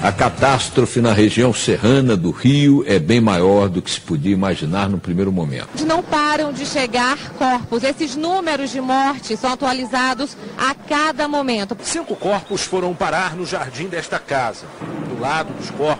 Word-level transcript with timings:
A 0.00 0.12
catástrofe 0.12 1.00
na 1.00 1.12
região 1.12 1.52
serrana 1.52 2.16
do 2.16 2.30
Rio 2.30 2.84
é 2.86 3.00
bem 3.00 3.20
maior 3.20 3.68
do 3.68 3.82
que 3.82 3.90
se 3.90 4.00
podia 4.00 4.32
imaginar 4.32 4.88
no 4.88 4.98
primeiro 4.98 5.32
momento. 5.32 5.84
Não 5.84 6.04
param 6.04 6.52
de 6.52 6.64
chegar 6.64 7.18
corpos. 7.30 7.82
Esses 7.82 8.14
números 8.14 8.70
de 8.70 8.80
mortes 8.80 9.40
são 9.40 9.52
atualizados 9.52 10.36
a 10.56 10.72
cada 10.72 11.26
momento. 11.26 11.76
Cinco 11.82 12.14
corpos 12.14 12.62
foram 12.62 12.94
parar 12.94 13.34
no 13.34 13.44
jardim 13.44 13.88
desta 13.88 14.20
casa. 14.20 14.66
Do 15.08 15.20
lado 15.20 15.52
dos 15.54 15.68
corpos, 15.70 15.97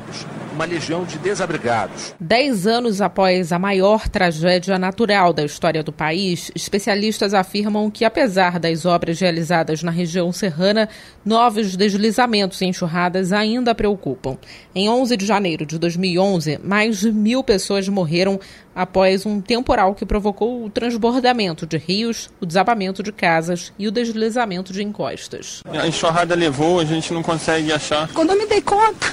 uma 0.59 0.65
legião 0.65 1.05
de 1.05 1.19
desabrigados. 1.19 2.17
Dez 2.19 2.67
anos 2.67 3.01
após 3.01 3.53
a 3.53 3.61
maior 3.61 4.09
tragédia 4.09 4.77
natural 4.77 5.33
da 5.33 5.45
história 5.45 5.85
do 5.85 5.93
país, 5.93 6.51
especialistas 6.53 7.33
afirmam 7.33 7.89
que, 7.89 8.05
apesar 8.05 8.59
das 8.59 8.85
obras 8.85 9.21
realizadas 9.21 9.85
na 9.85 9.93
região 9.93 10.33
serrana, 10.33 10.89
novos 11.25 11.77
deslizamentos 11.77 12.61
e 12.61 12.65
enxurradas 12.65 13.33
ainda 13.33 13.73
preocupam. 13.73 14.37
Em 14.75 14.89
11 14.89 15.17
de 15.17 15.25
janeiro 15.25 15.65
de 15.65 15.79
2011, 15.79 16.59
mais 16.65 16.99
de 16.99 17.13
mil 17.13 17.45
pessoas 17.45 17.89
morreram 17.89 18.41
após 18.75 19.25
um 19.27 19.41
temporal 19.41 19.95
que 19.95 20.05
provocou 20.05 20.65
o 20.65 20.71
transbordamento 20.71 21.67
de 21.67 21.77
rios, 21.77 22.31
o 22.41 22.47
desabamento 22.47 23.01
de 23.01 23.13
casas 23.13 23.73
e 23.79 23.87
o 23.87 23.93
deslizamento 23.93 24.73
de 24.73 24.83
encostas. 24.83 25.63
A 25.69 25.87
enxurrada 25.87 26.35
levou, 26.35 26.81
a 26.81 26.85
gente 26.85 27.13
não 27.13 27.23
consegue 27.23 27.73
achar. 27.73 28.09
Quando 28.13 28.31
eu 28.31 28.39
me 28.39 28.47
dei 28.47 28.61
conta, 28.61 29.07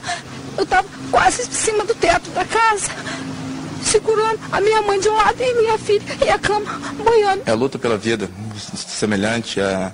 eu 0.57 0.63
estava 0.63 0.87
quase 1.11 1.43
em 1.43 1.51
cima 1.51 1.83
do 1.85 1.95
teto 1.95 2.29
da 2.31 2.45
casa, 2.45 2.89
segurando 3.83 4.39
a 4.51 4.61
minha 4.61 4.81
mãe 4.81 4.99
de 4.99 5.09
um 5.09 5.15
lado 5.15 5.41
e 5.41 5.53
minha 5.53 5.77
filha 5.77 6.03
e 6.25 6.29
a 6.29 6.39
cama 6.39 6.79
boiando. 7.03 7.43
É 7.45 7.51
a 7.51 7.55
luta 7.55 7.77
pela 7.77 7.97
vida, 7.97 8.29
semelhante 8.75 9.59
a 9.61 9.93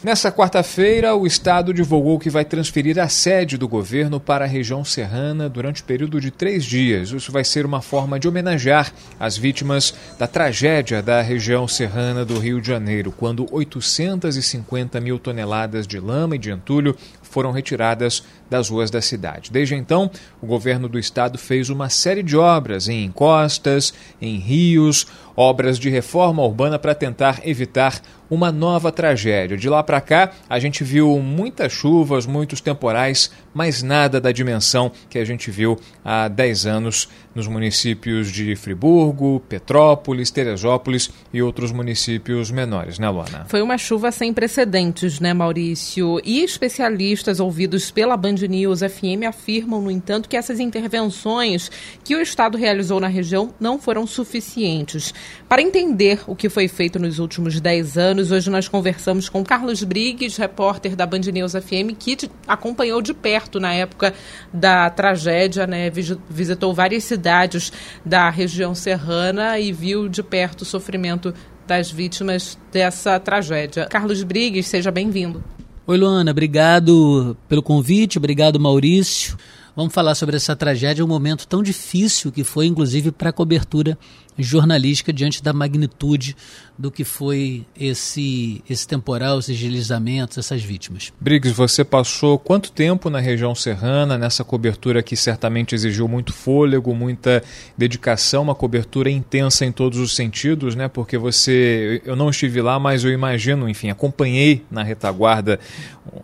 Nessa 0.00 0.30
quarta-feira, 0.30 1.16
o 1.16 1.26
Estado 1.26 1.74
divulgou 1.74 2.20
que 2.20 2.30
vai 2.30 2.44
transferir 2.44 3.00
a 3.00 3.08
sede 3.08 3.58
do 3.58 3.66
governo 3.66 4.20
para 4.20 4.44
a 4.44 4.48
região 4.48 4.84
serrana 4.84 5.48
durante 5.48 5.82
o 5.82 5.84
período 5.84 6.20
de 6.20 6.30
três 6.30 6.64
dias. 6.64 7.10
Isso 7.10 7.32
vai 7.32 7.42
ser 7.42 7.66
uma 7.66 7.82
forma 7.82 8.16
de 8.16 8.28
homenagear 8.28 8.92
as 9.18 9.36
vítimas 9.36 9.92
da 10.16 10.28
tragédia 10.28 11.02
da 11.02 11.20
região 11.20 11.66
serrana 11.66 12.24
do 12.24 12.38
Rio 12.38 12.60
de 12.60 12.68
Janeiro, 12.68 13.10
quando 13.10 13.48
850 13.50 15.00
mil 15.00 15.18
toneladas 15.18 15.84
de 15.84 15.98
lama 15.98 16.36
e 16.36 16.38
de 16.38 16.52
entulho 16.52 16.96
foram 17.28 17.52
retiradas 17.52 18.22
das 18.50 18.68
ruas 18.68 18.90
da 18.90 19.00
cidade. 19.00 19.50
Desde 19.50 19.74
então, 19.74 20.10
o 20.40 20.46
governo 20.46 20.88
do 20.88 20.98
estado 20.98 21.38
fez 21.38 21.68
uma 21.70 21.88
série 21.88 22.22
de 22.22 22.36
obras 22.36 22.88
em 22.88 23.04
encostas, 23.04 23.92
em 24.20 24.38
rios, 24.38 25.06
obras 25.36 25.78
de 25.78 25.88
reforma 25.88 26.42
urbana 26.42 26.78
para 26.78 26.94
tentar 26.94 27.40
evitar 27.44 28.00
uma 28.28 28.50
nova 28.50 28.90
tragédia. 28.90 29.56
De 29.56 29.68
lá 29.68 29.82
para 29.82 30.00
cá, 30.00 30.32
a 30.48 30.58
gente 30.58 30.82
viu 30.82 31.18
muitas 31.20 31.72
chuvas, 31.72 32.26
muitos 32.26 32.60
temporais, 32.60 33.30
mas 33.54 33.82
nada 33.82 34.20
da 34.20 34.32
dimensão 34.32 34.90
que 35.08 35.18
a 35.18 35.24
gente 35.24 35.50
viu 35.50 35.78
há 36.04 36.28
10 36.28 36.66
anos 36.66 37.08
nos 37.34 37.46
municípios 37.46 38.32
de 38.32 38.56
Friburgo, 38.56 39.40
Petrópolis, 39.48 40.30
Teresópolis 40.30 41.08
e 41.32 41.40
outros 41.40 41.70
municípios 41.70 42.50
menores, 42.50 42.98
né, 42.98 43.08
Luana? 43.08 43.46
Foi 43.48 43.62
uma 43.62 43.78
chuva 43.78 44.10
sem 44.10 44.34
precedentes, 44.34 45.20
né, 45.20 45.32
Maurício? 45.32 46.20
E 46.24 46.42
especialistas 46.42 47.17
ouvidos 47.40 47.90
pela 47.90 48.16
Band 48.16 48.34
News 48.48 48.80
FM 48.80 49.24
afirmam, 49.26 49.80
no 49.80 49.90
entanto, 49.90 50.28
que 50.28 50.36
essas 50.36 50.60
intervenções 50.60 51.70
que 52.04 52.14
o 52.14 52.20
Estado 52.20 52.56
realizou 52.56 53.00
na 53.00 53.08
região 53.08 53.54
não 53.58 53.78
foram 53.78 54.06
suficientes. 54.06 55.12
Para 55.48 55.62
entender 55.62 56.20
o 56.26 56.36
que 56.36 56.48
foi 56.48 56.68
feito 56.68 56.98
nos 56.98 57.18
últimos 57.18 57.60
10 57.60 57.98
anos, 57.98 58.30
hoje 58.30 58.50
nós 58.50 58.68
conversamos 58.68 59.28
com 59.28 59.44
Carlos 59.44 59.82
Briggs, 59.82 60.38
repórter 60.38 60.94
da 60.94 61.06
Band 61.06 61.30
News 61.32 61.52
FM, 61.52 61.96
que 61.98 62.16
acompanhou 62.46 63.02
de 63.02 63.14
perto 63.14 63.58
na 63.58 63.72
época 63.72 64.14
da 64.52 64.90
tragédia, 64.90 65.66
né? 65.66 65.90
Visitou 66.28 66.74
várias 66.74 67.04
cidades 67.04 67.72
da 68.04 68.30
região 68.30 68.74
serrana 68.74 69.58
e 69.58 69.72
viu 69.72 70.08
de 70.08 70.22
perto 70.22 70.62
o 70.62 70.64
sofrimento 70.64 71.34
das 71.66 71.90
vítimas 71.90 72.58
dessa 72.72 73.20
tragédia. 73.20 73.86
Carlos 73.86 74.22
Briggs, 74.22 74.68
seja 74.68 74.90
bem-vindo. 74.90 75.44
Oi, 75.90 75.96
Luana, 75.96 76.32
obrigado 76.32 77.34
pelo 77.48 77.62
convite, 77.62 78.18
obrigado, 78.18 78.60
Maurício. 78.60 79.38
Vamos 79.74 79.94
falar 79.94 80.14
sobre 80.14 80.36
essa 80.36 80.54
tragédia, 80.54 81.02
um 81.02 81.08
momento 81.08 81.48
tão 81.48 81.62
difícil 81.62 82.30
que 82.30 82.44
foi, 82.44 82.66
inclusive, 82.66 83.10
para 83.10 83.30
a 83.30 83.32
cobertura 83.32 83.98
jornalística 84.36 85.14
diante 85.14 85.42
da 85.42 85.50
magnitude 85.54 86.36
do 86.78 86.92
que 86.92 87.02
foi 87.02 87.66
esse, 87.78 88.62
esse 88.70 88.86
temporal, 88.86 89.40
esses 89.40 89.58
deslizamentos, 89.58 90.38
essas 90.38 90.62
vítimas. 90.62 91.12
Briggs, 91.20 91.52
você 91.52 91.82
passou 91.82 92.38
quanto 92.38 92.70
tempo 92.70 93.10
na 93.10 93.18
região 93.18 93.52
serrana, 93.52 94.16
nessa 94.16 94.44
cobertura 94.44 95.02
que 95.02 95.16
certamente 95.16 95.74
exigiu 95.74 96.06
muito 96.06 96.32
fôlego, 96.32 96.94
muita 96.94 97.42
dedicação, 97.76 98.44
uma 98.44 98.54
cobertura 98.54 99.10
intensa 99.10 99.66
em 99.66 99.72
todos 99.72 99.98
os 99.98 100.14
sentidos, 100.14 100.76
né? 100.76 100.86
Porque 100.86 101.18
você, 101.18 102.00
eu 102.04 102.14
não 102.14 102.30
estive 102.30 102.62
lá, 102.62 102.78
mas 102.78 103.02
eu 103.02 103.10
imagino, 103.10 103.68
enfim, 103.68 103.90
acompanhei 103.90 104.64
na 104.70 104.84
retaguarda, 104.84 105.58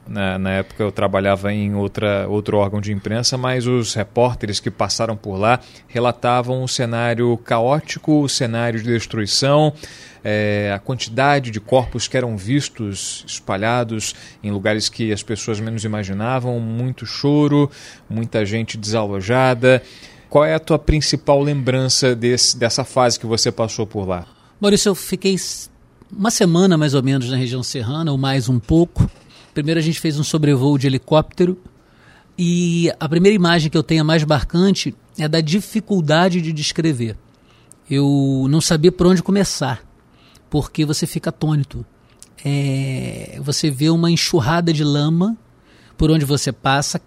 na, 0.07 0.39
na 0.39 0.51
época 0.51 0.85
eu 0.85 0.93
trabalhava 0.93 1.53
em 1.53 1.75
outra, 1.75 2.29
outro 2.29 2.59
órgão 2.59 2.81
de 2.81 2.93
imprensa, 2.93 3.37
mas 3.37 3.67
os 3.67 3.93
repórteres 3.95 4.61
que 4.61 4.71
passaram 4.71 5.17
por 5.17 5.37
lá 5.37 5.59
relatavam 5.89 6.63
um 6.63 6.69
cenário 6.69 7.37
caótico, 7.39 8.25
um 8.25 8.29
cenário 8.29 8.81
de 8.81 8.87
destruição, 8.87 9.73
é, 10.25 10.73
a 10.75 10.79
quantidade 10.79 11.51
de 11.51 11.61
corpos 11.61 12.09
que 12.09 12.17
eram 12.17 12.35
vistos 12.35 13.25
espalhados 13.29 14.15
em 14.43 14.51
lugares 14.51 14.89
que 14.89 15.13
as 15.13 15.23
pessoas 15.23 15.61
menos 15.61 15.85
imaginavam, 15.85 16.59
muito 16.59 17.05
choro, 17.05 17.71
muita 18.09 18.47
gente 18.47 18.79
desalojada. 18.79 19.83
Qual 20.31 20.45
é 20.45 20.55
a 20.55 20.59
tua 20.59 20.79
principal 20.79 21.43
lembrança 21.43 22.17
desse, 22.17 22.57
dessa 22.57 22.83
fase 22.83 23.21
que 23.21 23.27
você 23.27 23.53
passou 23.53 23.87
por 23.87 24.09
lá? 24.09 24.27
Maurício, 24.59 24.89
eu 24.89 24.95
fiquei 24.95 25.37
uma 26.11 26.31
semana 26.31 26.79
mais 26.79 26.95
ou 26.95 27.03
menos 27.03 27.29
na 27.29 27.37
região 27.37 27.63
serrana, 27.63 28.11
ou 28.11 28.17
mais 28.17 28.49
um 28.49 28.59
pouco. 28.59 29.09
Primeiro 29.53 29.79
a 29.79 29.83
gente 29.83 30.01
fez 30.01 30.19
um 30.19 30.25
sobrevoo 30.25 30.79
de 30.79 30.87
helicóptero 30.87 31.61
e 32.37 32.91
a 32.99 33.09
primeira 33.09 33.37
imagem 33.37 33.71
que 33.71 33.77
eu 33.77 33.83
tenho 33.83 34.05
mais 34.05 34.25
marcante 34.25 34.95
é 35.19 35.29
da 35.29 35.41
dificuldade 35.41 36.41
de 36.41 36.53
descrever. 36.53 37.17
Eu 37.89 38.47
não 38.49 38.61
sabia 38.61 38.91
por 38.91 39.07
onde 39.07 39.23
começar 39.23 39.83
porque 40.55 40.85
você 40.85 41.05
fica 41.05 41.31
atônito. 41.31 41.85
É, 42.45 43.41
você 43.43 43.73
vê 43.73 43.91
uma 43.91 44.09
enxurrada 44.09 44.73
de 44.73 44.85
lama 44.85 45.37
por 45.99 46.13
onde 46.13 46.25
você 46.25 46.53
passa, 46.53 47.03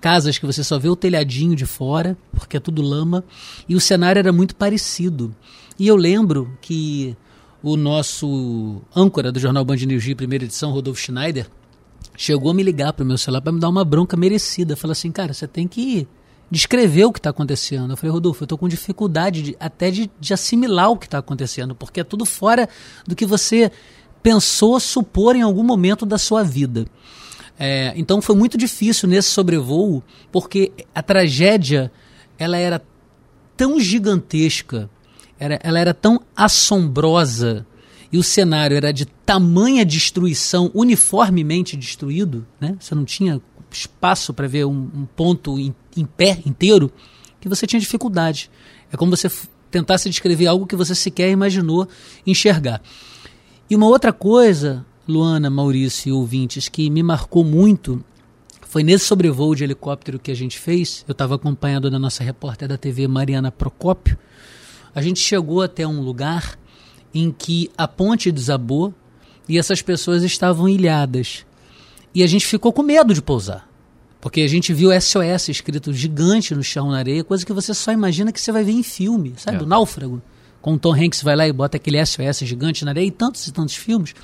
casas 0.00 0.38
que 0.38 0.46
você 0.46 0.62
só 0.62 0.78
vê 0.78 0.88
o 0.88 0.94
telhadinho 0.94 1.56
de 1.56 1.66
fora, 1.66 2.16
porque 2.32 2.56
é 2.56 2.60
tudo 2.60 2.82
lama, 2.82 3.24
e 3.68 3.74
o 3.74 3.80
cenário 3.80 4.20
era 4.20 4.32
muito 4.32 4.54
parecido. 4.54 5.34
E 5.76 5.88
eu 5.88 5.96
lembro 5.96 6.56
que 6.60 7.16
o 7.60 7.76
nosso 7.76 8.80
âncora 8.94 9.32
do 9.32 9.40
jornal 9.40 9.64
Band 9.64 9.74
News 9.74 10.14
primeira 10.14 10.44
edição, 10.44 10.70
Rodolfo 10.70 11.00
Schneider, 11.00 11.50
chegou 12.16 12.52
a 12.52 12.54
me 12.54 12.62
ligar 12.62 12.92
para 12.92 13.02
o 13.02 13.06
meu 13.06 13.18
celular 13.18 13.40
para 13.40 13.50
me 13.50 13.58
dar 13.58 13.70
uma 13.70 13.84
bronca 13.84 14.16
merecida. 14.16 14.76
Falou 14.76 14.92
assim, 14.92 15.10
cara, 15.10 15.34
você 15.34 15.48
tem 15.48 15.66
que 15.66 16.06
descrever 16.50 17.04
o 17.04 17.12
que 17.12 17.18
está 17.18 17.30
acontecendo. 17.30 17.92
Eu 17.92 17.96
falei, 17.96 18.12
Rodolfo, 18.12 18.42
eu 18.42 18.46
estou 18.46 18.58
com 18.58 18.68
dificuldade 18.68 19.42
de, 19.42 19.56
até 19.58 19.90
de, 19.90 20.10
de 20.20 20.34
assimilar 20.34 20.90
o 20.90 20.96
que 20.96 21.06
está 21.06 21.18
acontecendo, 21.18 21.74
porque 21.74 22.00
é 22.00 22.04
tudo 22.04 22.24
fora 22.24 22.68
do 23.06 23.16
que 23.16 23.26
você 23.26 23.70
pensou 24.22 24.78
supor 24.80 25.36
em 25.36 25.42
algum 25.42 25.62
momento 25.62 26.06
da 26.06 26.18
sua 26.18 26.42
vida. 26.42 26.86
É, 27.58 27.92
então 27.96 28.20
foi 28.20 28.34
muito 28.34 28.58
difícil 28.58 29.08
nesse 29.08 29.30
sobrevoo, 29.30 30.02
porque 30.32 30.72
a 30.94 31.02
tragédia 31.02 31.92
ela 32.38 32.56
era 32.56 32.82
tão 33.56 33.78
gigantesca, 33.78 34.90
era, 35.38 35.58
ela 35.62 35.78
era 35.78 35.94
tão 35.94 36.20
assombrosa 36.34 37.66
e 38.10 38.18
o 38.18 38.22
cenário 38.22 38.76
era 38.76 38.92
de 38.92 39.06
tamanha 39.06 39.84
destruição, 39.84 40.70
uniformemente 40.74 41.76
destruído, 41.76 42.46
né? 42.60 42.76
Você 42.78 42.94
não 42.94 43.04
tinha 43.04 43.40
espaço 43.70 44.32
para 44.32 44.46
ver 44.46 44.64
um, 44.64 44.88
um 44.94 45.06
ponto 45.16 45.58
em, 45.58 45.74
em, 45.96 46.04
pé 46.04 46.40
inteiro, 46.44 46.90
que 47.40 47.48
você 47.48 47.66
tinha 47.66 47.80
dificuldade. 47.80 48.50
É 48.92 48.96
como 48.96 49.14
você 49.14 49.30
tentasse 49.70 50.08
descrever 50.08 50.46
algo 50.46 50.66
que 50.66 50.76
você 50.76 50.94
sequer 50.94 51.30
imaginou 51.30 51.88
enxergar. 52.26 52.80
E 53.68 53.74
uma 53.74 53.86
outra 53.86 54.12
coisa, 54.12 54.84
Luana, 55.06 55.50
Maurício 55.50 56.10
e 56.10 56.12
ouvintes, 56.12 56.68
que 56.68 56.88
me 56.90 57.02
marcou 57.02 57.44
muito 57.44 58.04
Foi 58.68 58.82
nesse 58.82 59.04
sobrevoo 59.04 59.54
de 59.54 59.62
helicóptero 59.62 60.18
que 60.18 60.32
a 60.32 60.34
gente 60.34 60.58
fez, 60.58 61.04
eu 61.06 61.12
estava 61.12 61.36
acompanhado 61.36 61.88
da 61.88 61.98
nossa 61.98 62.24
repórter 62.24 62.66
da 62.66 62.76
TV, 62.76 63.06
Mariana 63.06 63.52
Procópio. 63.52 64.18
A 64.92 65.00
gente 65.00 65.20
chegou 65.20 65.62
até 65.62 65.86
um 65.86 66.00
lugar 66.00 66.58
em 67.14 67.30
que 67.30 67.70
a 67.78 67.86
ponte 67.86 68.32
desabou 68.32 68.92
e 69.48 69.58
essas 69.58 69.80
pessoas 69.80 70.24
estavam 70.24 70.68
ilhadas. 70.68 71.46
E 72.12 72.22
a 72.22 72.26
gente 72.26 72.46
ficou 72.46 72.72
com 72.72 72.82
medo 72.82 73.14
de 73.14 73.22
pousar. 73.22 73.68
Porque 74.24 74.40
a 74.40 74.48
gente 74.48 74.72
viu 74.72 74.88
SOS 74.98 75.50
escrito 75.50 75.92
gigante 75.92 76.54
no 76.54 76.64
chão 76.64 76.90
na 76.90 76.96
areia, 76.96 77.22
coisa 77.22 77.44
que 77.44 77.52
você 77.52 77.74
só 77.74 77.92
imagina 77.92 78.32
que 78.32 78.40
você 78.40 78.50
vai 78.50 78.64
ver 78.64 78.72
em 78.72 78.82
filme, 78.82 79.34
sabe? 79.36 79.58
É. 79.58 79.62
O 79.62 79.66
Náufrago. 79.66 80.22
Com 80.62 80.72
o 80.72 80.78
Tom 80.78 80.94
Hanks 80.94 81.22
vai 81.22 81.36
lá 81.36 81.46
e 81.46 81.52
bota 81.52 81.76
aquele 81.76 82.02
SOS 82.02 82.38
gigante 82.38 82.86
na 82.86 82.92
areia 82.92 83.04
e 83.04 83.10
tantos 83.10 83.46
e 83.46 83.52
tantos 83.52 83.76
filmes. 83.76 84.14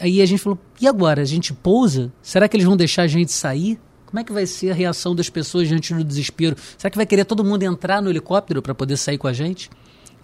Aí 0.00 0.22
a 0.22 0.26
gente 0.26 0.38
falou: 0.38 0.58
e 0.80 0.88
agora? 0.88 1.20
A 1.20 1.26
gente 1.26 1.52
pousa? 1.52 2.10
Será 2.22 2.48
que 2.48 2.56
eles 2.56 2.64
vão 2.64 2.74
deixar 2.74 3.02
a 3.02 3.06
gente 3.06 3.30
sair? 3.30 3.78
Como 4.06 4.18
é 4.18 4.24
que 4.24 4.32
vai 4.32 4.46
ser 4.46 4.70
a 4.70 4.74
reação 4.74 5.14
das 5.14 5.28
pessoas 5.28 5.68
diante 5.68 5.92
do 5.92 6.02
desespero? 6.02 6.56
Será 6.78 6.90
que 6.90 6.96
vai 6.96 7.04
querer 7.04 7.26
todo 7.26 7.44
mundo 7.44 7.62
entrar 7.62 8.00
no 8.00 8.08
helicóptero 8.08 8.62
para 8.62 8.74
poder 8.74 8.96
sair 8.96 9.18
com 9.18 9.28
a 9.28 9.32
gente? 9.34 9.68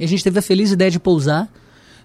E 0.00 0.04
a 0.06 0.08
gente 0.08 0.24
teve 0.24 0.38
a 0.38 0.42
feliz 0.42 0.72
ideia 0.72 0.90
de 0.90 0.98
pousar. 0.98 1.52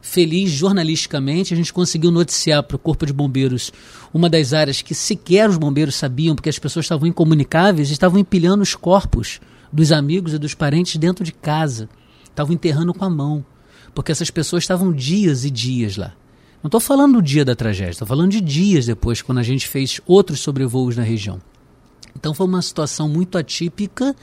Feliz 0.02 0.50
jornalisticamente, 0.52 1.54
a 1.54 1.58
gente 1.58 1.74
conseguiu 1.74 2.10
noticiar 2.10 2.64
para 2.64 2.76
o 2.76 2.80
Corpo 2.80 3.06
de 3.06 3.12
Bombeiros 3.12 3.72
uma 4.14 4.30
das 4.30 4.54
áreas 4.54 4.82
que 4.82 4.96
sequer 4.96 5.50
os 5.50 5.58
bombeiros 5.58 5.96
sabiam, 5.96 6.36
porque 6.36 6.50
as 6.50 6.58
pessoas 6.58 6.86
estavam 6.86 7.08
incomunicáveis, 7.08 7.92
estavam 7.92 8.18
empilhando 8.18 8.64
os 8.64 8.76
corpos 8.76 9.42
dos 9.72 9.92
amigos 9.92 10.34
e 10.34 10.40
dos 10.40 10.54
parentes 10.54 10.96
dentro 10.96 11.24
de 11.24 11.34
casa. 11.34 11.90
Estavam 12.24 12.54
enterrando 12.54 12.94
com 12.94 13.04
a 13.04 13.10
mão, 13.10 13.46
porque 13.94 14.12
essas 14.12 14.32
pessoas 14.32 14.64
estavam 14.64 14.94
dias 14.94 15.44
e 15.44 15.52
dias 15.52 15.98
lá. 15.98 16.14
Não 16.64 16.68
estou 16.68 16.80
falando 16.80 17.16
do 17.16 17.22
dia 17.22 17.44
da 17.44 17.56
tragédia, 17.56 17.92
estou 17.92 18.08
falando 18.08 18.32
de 18.32 18.42
dias 18.42 18.86
depois, 18.86 19.22
quando 19.22 19.40
a 19.40 19.44
gente 19.44 19.68
fez 19.68 20.00
outros 20.06 20.40
sobrevoos 20.40 20.96
na 20.96 21.04
região. 21.04 21.42
Então 22.16 22.34
foi 22.34 22.46
uma 22.46 22.62
situação 22.62 23.08
muito 23.08 23.38
atípica 23.38 24.16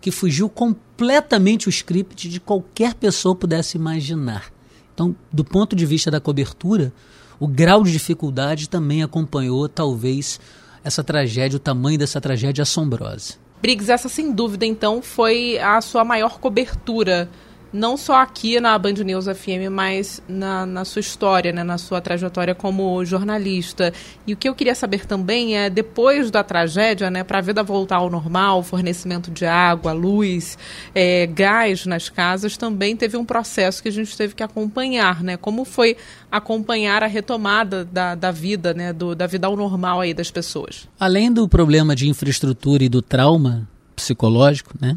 que 0.00 0.10
fugiu 0.10 0.48
completamente 0.48 1.68
o 1.68 1.70
script 1.70 2.28
de 2.28 2.40
qualquer 2.40 2.94
pessoa 2.94 3.34
pudesse 3.34 3.76
imaginar. 3.76 4.52
Então, 5.00 5.16
do 5.32 5.42
ponto 5.42 5.74
de 5.74 5.86
vista 5.86 6.10
da 6.10 6.20
cobertura, 6.20 6.92
o 7.38 7.48
grau 7.48 7.82
de 7.82 7.90
dificuldade 7.90 8.68
também 8.68 9.02
acompanhou, 9.02 9.66
talvez, 9.66 10.38
essa 10.84 11.02
tragédia, 11.02 11.56
o 11.56 11.58
tamanho 11.58 11.98
dessa 11.98 12.20
tragédia 12.20 12.60
assombrosa. 12.60 13.36
Briggs, 13.62 13.90
essa 13.90 14.10
sem 14.10 14.30
dúvida, 14.30 14.66
então, 14.66 15.00
foi 15.00 15.58
a 15.58 15.80
sua 15.80 16.04
maior 16.04 16.38
cobertura 16.38 17.30
não 17.72 17.96
só 17.96 18.16
aqui 18.16 18.58
na 18.58 18.76
Band 18.78 18.94
News 19.04 19.26
FM, 19.26 19.70
mas 19.70 20.22
na, 20.28 20.66
na, 20.66 20.84
sua 20.84 21.00
história, 21.00 21.52
né, 21.52 21.62
na 21.62 21.78
sua 21.78 22.00
trajetória 22.00 22.54
como 22.54 23.04
jornalista. 23.04 23.92
E 24.26 24.32
o 24.32 24.36
que 24.36 24.48
eu 24.48 24.54
queria 24.54 24.74
saber 24.74 25.06
também 25.06 25.56
é, 25.56 25.70
depois 25.70 26.30
da 26.30 26.42
tragédia, 26.42 27.10
né, 27.10 27.22
para 27.22 27.38
a 27.38 27.40
vida 27.40 27.62
voltar 27.62 27.96
ao 27.96 28.10
normal, 28.10 28.62
fornecimento 28.62 29.30
de 29.30 29.46
água, 29.46 29.92
luz, 29.92 30.58
é, 30.94 31.26
gás 31.26 31.86
nas 31.86 32.08
casas, 32.08 32.56
também 32.56 32.96
teve 32.96 33.16
um 33.16 33.24
processo 33.24 33.82
que 33.82 33.88
a 33.88 33.92
gente 33.92 34.16
teve 34.16 34.34
que 34.34 34.42
acompanhar. 34.42 35.22
Né? 35.22 35.36
Como 35.36 35.64
foi 35.64 35.96
acompanhar 36.30 37.02
a 37.02 37.06
retomada 37.06 37.84
da, 37.84 38.14
da 38.14 38.30
vida, 38.30 38.74
né, 38.74 38.92
do, 38.92 39.14
da 39.14 39.26
vida 39.26 39.46
ao 39.46 39.56
normal 39.56 40.00
aí 40.00 40.12
das 40.12 40.30
pessoas? 40.30 40.88
Além 40.98 41.32
do 41.32 41.48
problema 41.48 41.94
de 41.94 42.08
infraestrutura 42.08 42.84
e 42.84 42.88
do 42.88 43.00
trauma 43.00 43.68
psicológico, 43.94 44.74
né? 44.80 44.96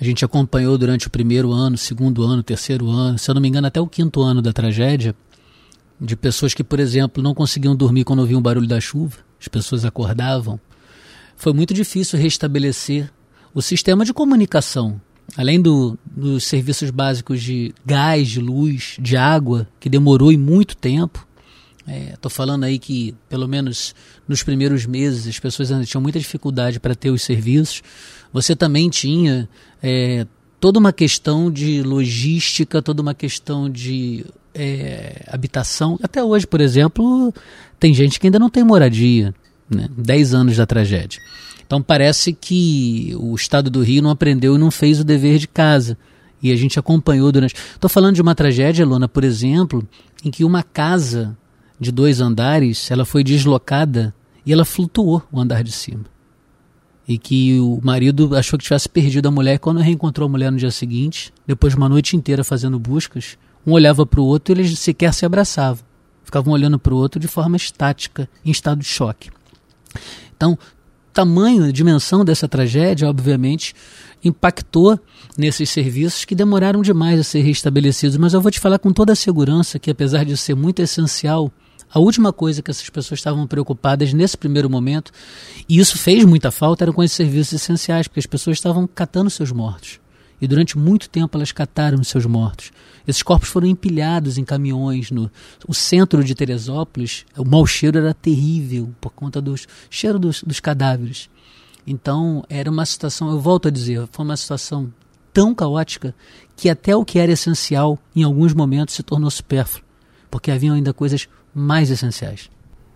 A 0.00 0.04
gente 0.04 0.24
acompanhou 0.24 0.78
durante 0.78 1.06
o 1.06 1.10
primeiro 1.10 1.52
ano, 1.52 1.76
segundo 1.76 2.22
ano, 2.22 2.42
terceiro 2.42 2.88
ano, 2.88 3.18
se 3.18 3.30
eu 3.30 3.34
não 3.34 3.42
me 3.42 3.48
engano, 3.48 3.66
até 3.66 3.78
o 3.78 3.86
quinto 3.86 4.22
ano 4.22 4.40
da 4.40 4.50
tragédia, 4.50 5.14
de 6.00 6.16
pessoas 6.16 6.54
que, 6.54 6.64
por 6.64 6.80
exemplo, 6.80 7.22
não 7.22 7.34
conseguiam 7.34 7.76
dormir 7.76 8.04
quando 8.04 8.20
ouviam 8.20 8.38
o 8.38 8.42
barulho 8.42 8.66
da 8.66 8.80
chuva, 8.80 9.18
as 9.38 9.46
pessoas 9.46 9.84
acordavam. 9.84 10.58
Foi 11.36 11.52
muito 11.52 11.74
difícil 11.74 12.18
restabelecer 12.18 13.12
o 13.52 13.60
sistema 13.60 14.02
de 14.02 14.14
comunicação, 14.14 14.98
além 15.36 15.60
do, 15.60 15.98
dos 16.04 16.44
serviços 16.44 16.90
básicos 16.90 17.42
de 17.42 17.74
gás, 17.84 18.26
de 18.26 18.40
luz, 18.40 18.96
de 18.98 19.18
água, 19.18 19.68
que 19.78 19.90
demorou 19.90 20.32
e 20.32 20.38
muito 20.38 20.76
tempo. 20.76 21.26
Estou 21.86 22.30
é, 22.30 22.34
falando 22.34 22.64
aí 22.64 22.78
que, 22.78 23.14
pelo 23.28 23.48
menos 23.48 23.94
nos 24.28 24.42
primeiros 24.42 24.86
meses, 24.86 25.26
as 25.26 25.38
pessoas 25.38 25.72
ainda 25.72 25.84
tinham 25.84 26.02
muita 26.02 26.18
dificuldade 26.18 26.78
para 26.78 26.94
ter 26.94 27.10
os 27.10 27.22
serviços. 27.22 27.82
Você 28.32 28.54
também 28.54 28.88
tinha 28.90 29.48
é, 29.82 30.26
toda 30.60 30.78
uma 30.78 30.92
questão 30.92 31.50
de 31.50 31.82
logística, 31.82 32.82
toda 32.82 33.00
uma 33.00 33.14
questão 33.14 33.68
de 33.68 34.24
é, 34.54 35.24
habitação. 35.28 35.98
Até 36.02 36.22
hoje, 36.22 36.46
por 36.46 36.60
exemplo, 36.60 37.32
tem 37.78 37.94
gente 37.94 38.20
que 38.20 38.26
ainda 38.26 38.38
não 38.38 38.50
tem 38.50 38.62
moradia, 38.62 39.34
né? 39.68 39.88
10 39.96 40.34
anos 40.34 40.56
da 40.56 40.66
tragédia. 40.66 41.20
Então 41.66 41.80
parece 41.80 42.32
que 42.32 43.14
o 43.18 43.34
Estado 43.34 43.70
do 43.70 43.82
Rio 43.82 44.02
não 44.02 44.10
aprendeu 44.10 44.56
e 44.56 44.58
não 44.58 44.70
fez 44.70 45.00
o 45.00 45.04
dever 45.04 45.38
de 45.38 45.48
casa. 45.48 45.96
E 46.42 46.50
a 46.52 46.56
gente 46.56 46.78
acompanhou 46.78 47.30
durante. 47.30 47.54
Estou 47.54 47.88
falando 47.88 48.14
de 48.14 48.22
uma 48.22 48.34
tragédia, 48.34 48.84
Lona, 48.84 49.08
por 49.08 49.24
exemplo, 49.24 49.86
em 50.24 50.30
que 50.30 50.44
uma 50.44 50.62
casa 50.62 51.36
de 51.80 51.90
dois 51.90 52.20
andares 52.20 52.90
ela 52.90 53.04
foi 53.04 53.24
deslocada 53.24 54.14
e 54.44 54.52
ela 54.52 54.64
flutuou 54.64 55.22
o 55.32 55.40
andar 55.40 55.64
de 55.64 55.72
cima 55.72 56.04
e 57.10 57.18
que 57.18 57.58
o 57.58 57.80
marido 57.82 58.36
achou 58.36 58.56
que 58.56 58.62
tivesse 58.62 58.88
perdido 58.88 59.26
a 59.26 59.32
mulher. 59.32 59.58
Quando 59.58 59.80
reencontrou 59.80 60.26
a 60.26 60.30
mulher 60.30 60.52
no 60.52 60.58
dia 60.58 60.70
seguinte, 60.70 61.32
depois 61.44 61.72
de 61.72 61.76
uma 61.76 61.88
noite 61.88 62.16
inteira 62.16 62.44
fazendo 62.44 62.78
buscas, 62.78 63.36
um 63.66 63.72
olhava 63.72 64.06
para 64.06 64.20
o 64.20 64.24
outro 64.24 64.54
e 64.54 64.60
eles 64.60 64.78
sequer 64.78 65.12
se 65.12 65.26
abraçavam. 65.26 65.84
Ficavam 66.22 66.52
olhando 66.52 66.78
para 66.78 66.94
o 66.94 66.96
outro 66.96 67.18
de 67.18 67.26
forma 67.26 67.56
estática, 67.56 68.28
em 68.44 68.52
estado 68.52 68.78
de 68.78 68.84
choque. 68.84 69.28
Então, 70.36 70.56
tamanho, 71.12 71.72
dimensão 71.72 72.24
dessa 72.24 72.46
tragédia, 72.46 73.08
obviamente, 73.08 73.74
impactou 74.22 74.96
nesses 75.36 75.68
serviços 75.68 76.24
que 76.24 76.36
demoraram 76.36 76.80
demais 76.80 77.18
a 77.18 77.24
ser 77.24 77.40
restabelecidos. 77.40 78.18
Mas 78.18 78.34
eu 78.34 78.40
vou 78.40 78.52
te 78.52 78.60
falar 78.60 78.78
com 78.78 78.92
toda 78.92 79.14
a 79.14 79.16
segurança 79.16 79.80
que, 79.80 79.90
apesar 79.90 80.24
de 80.24 80.36
ser 80.36 80.54
muito 80.54 80.80
essencial 80.80 81.50
a 81.92 81.98
última 81.98 82.32
coisa 82.32 82.62
que 82.62 82.70
essas 82.70 82.88
pessoas 82.88 83.18
estavam 83.18 83.46
preocupadas 83.46 84.12
nesse 84.12 84.36
primeiro 84.36 84.70
momento, 84.70 85.10
e 85.68 85.78
isso 85.78 85.98
fez 85.98 86.24
muita 86.24 86.50
falta, 86.50 86.84
eram 86.84 86.92
com 86.92 87.02
esses 87.02 87.16
serviços 87.16 87.54
essenciais, 87.54 88.06
porque 88.06 88.20
as 88.20 88.26
pessoas 88.26 88.56
estavam 88.56 88.86
catando 88.86 89.28
seus 89.28 89.50
mortos. 89.50 89.98
E 90.40 90.46
durante 90.46 90.78
muito 90.78 91.10
tempo 91.10 91.36
elas 91.36 91.52
cataram 91.52 92.02
seus 92.02 92.24
mortos. 92.24 92.70
Esses 93.06 93.22
corpos 93.22 93.48
foram 93.48 93.66
empilhados 93.66 94.38
em 94.38 94.44
caminhões 94.44 95.10
no 95.10 95.30
o 95.66 95.74
centro 95.74 96.24
de 96.24 96.34
Teresópolis. 96.34 97.26
O 97.36 97.44
mau 97.44 97.66
cheiro 97.66 97.98
era 97.98 98.14
terrível 98.14 98.94
por 99.00 99.10
conta 99.10 99.40
do 99.40 99.54
cheiro 99.90 100.18
dos, 100.18 100.42
dos 100.42 100.60
cadáveres. 100.60 101.28
Então 101.86 102.44
era 102.48 102.70
uma 102.70 102.86
situação, 102.86 103.30
eu 103.30 103.40
volto 103.40 103.68
a 103.68 103.70
dizer, 103.70 104.08
foi 104.12 104.24
uma 104.24 104.36
situação 104.36 104.92
tão 105.32 105.54
caótica 105.54 106.14
que 106.56 106.68
até 106.68 106.94
o 106.94 107.04
que 107.04 107.18
era 107.18 107.32
essencial 107.32 107.98
em 108.14 108.22
alguns 108.22 108.54
momentos 108.54 108.94
se 108.94 109.02
tornou 109.02 109.30
supérfluo, 109.30 109.84
porque 110.30 110.50
haviam 110.50 110.74
ainda 110.74 110.92
coisas 110.92 111.28
mais 111.54 111.90
essenciais. 111.90 112.50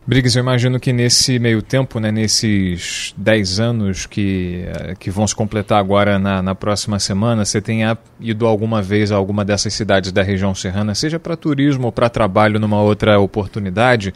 Briggs, 0.06 0.36
eu 0.36 0.42
imagino 0.42 0.78
que 0.78 0.92
nesse 0.92 1.38
meio 1.38 1.62
tempo, 1.62 1.98
né, 1.98 2.12
nesses 2.12 3.14
10 3.16 3.58
anos 3.58 4.04
que, 4.04 4.62
eh, 4.66 4.94
que 4.98 5.10
vão 5.10 5.26
se 5.26 5.34
completar 5.34 5.78
agora 5.78 6.18
na, 6.18 6.42
na 6.42 6.54
próxima 6.54 6.98
semana, 6.98 7.42
você 7.42 7.58
tenha 7.58 7.96
ido 8.20 8.46
alguma 8.46 8.82
vez 8.82 9.10
a 9.10 9.16
alguma 9.16 9.46
dessas 9.46 9.72
cidades 9.72 10.12
da 10.12 10.22
região 10.22 10.54
serrana, 10.54 10.94
seja 10.94 11.18
para 11.18 11.38
turismo 11.38 11.86
ou 11.86 11.92
para 11.92 12.10
trabalho 12.10 12.60
numa 12.60 12.82
outra 12.82 13.18
oportunidade, 13.18 14.12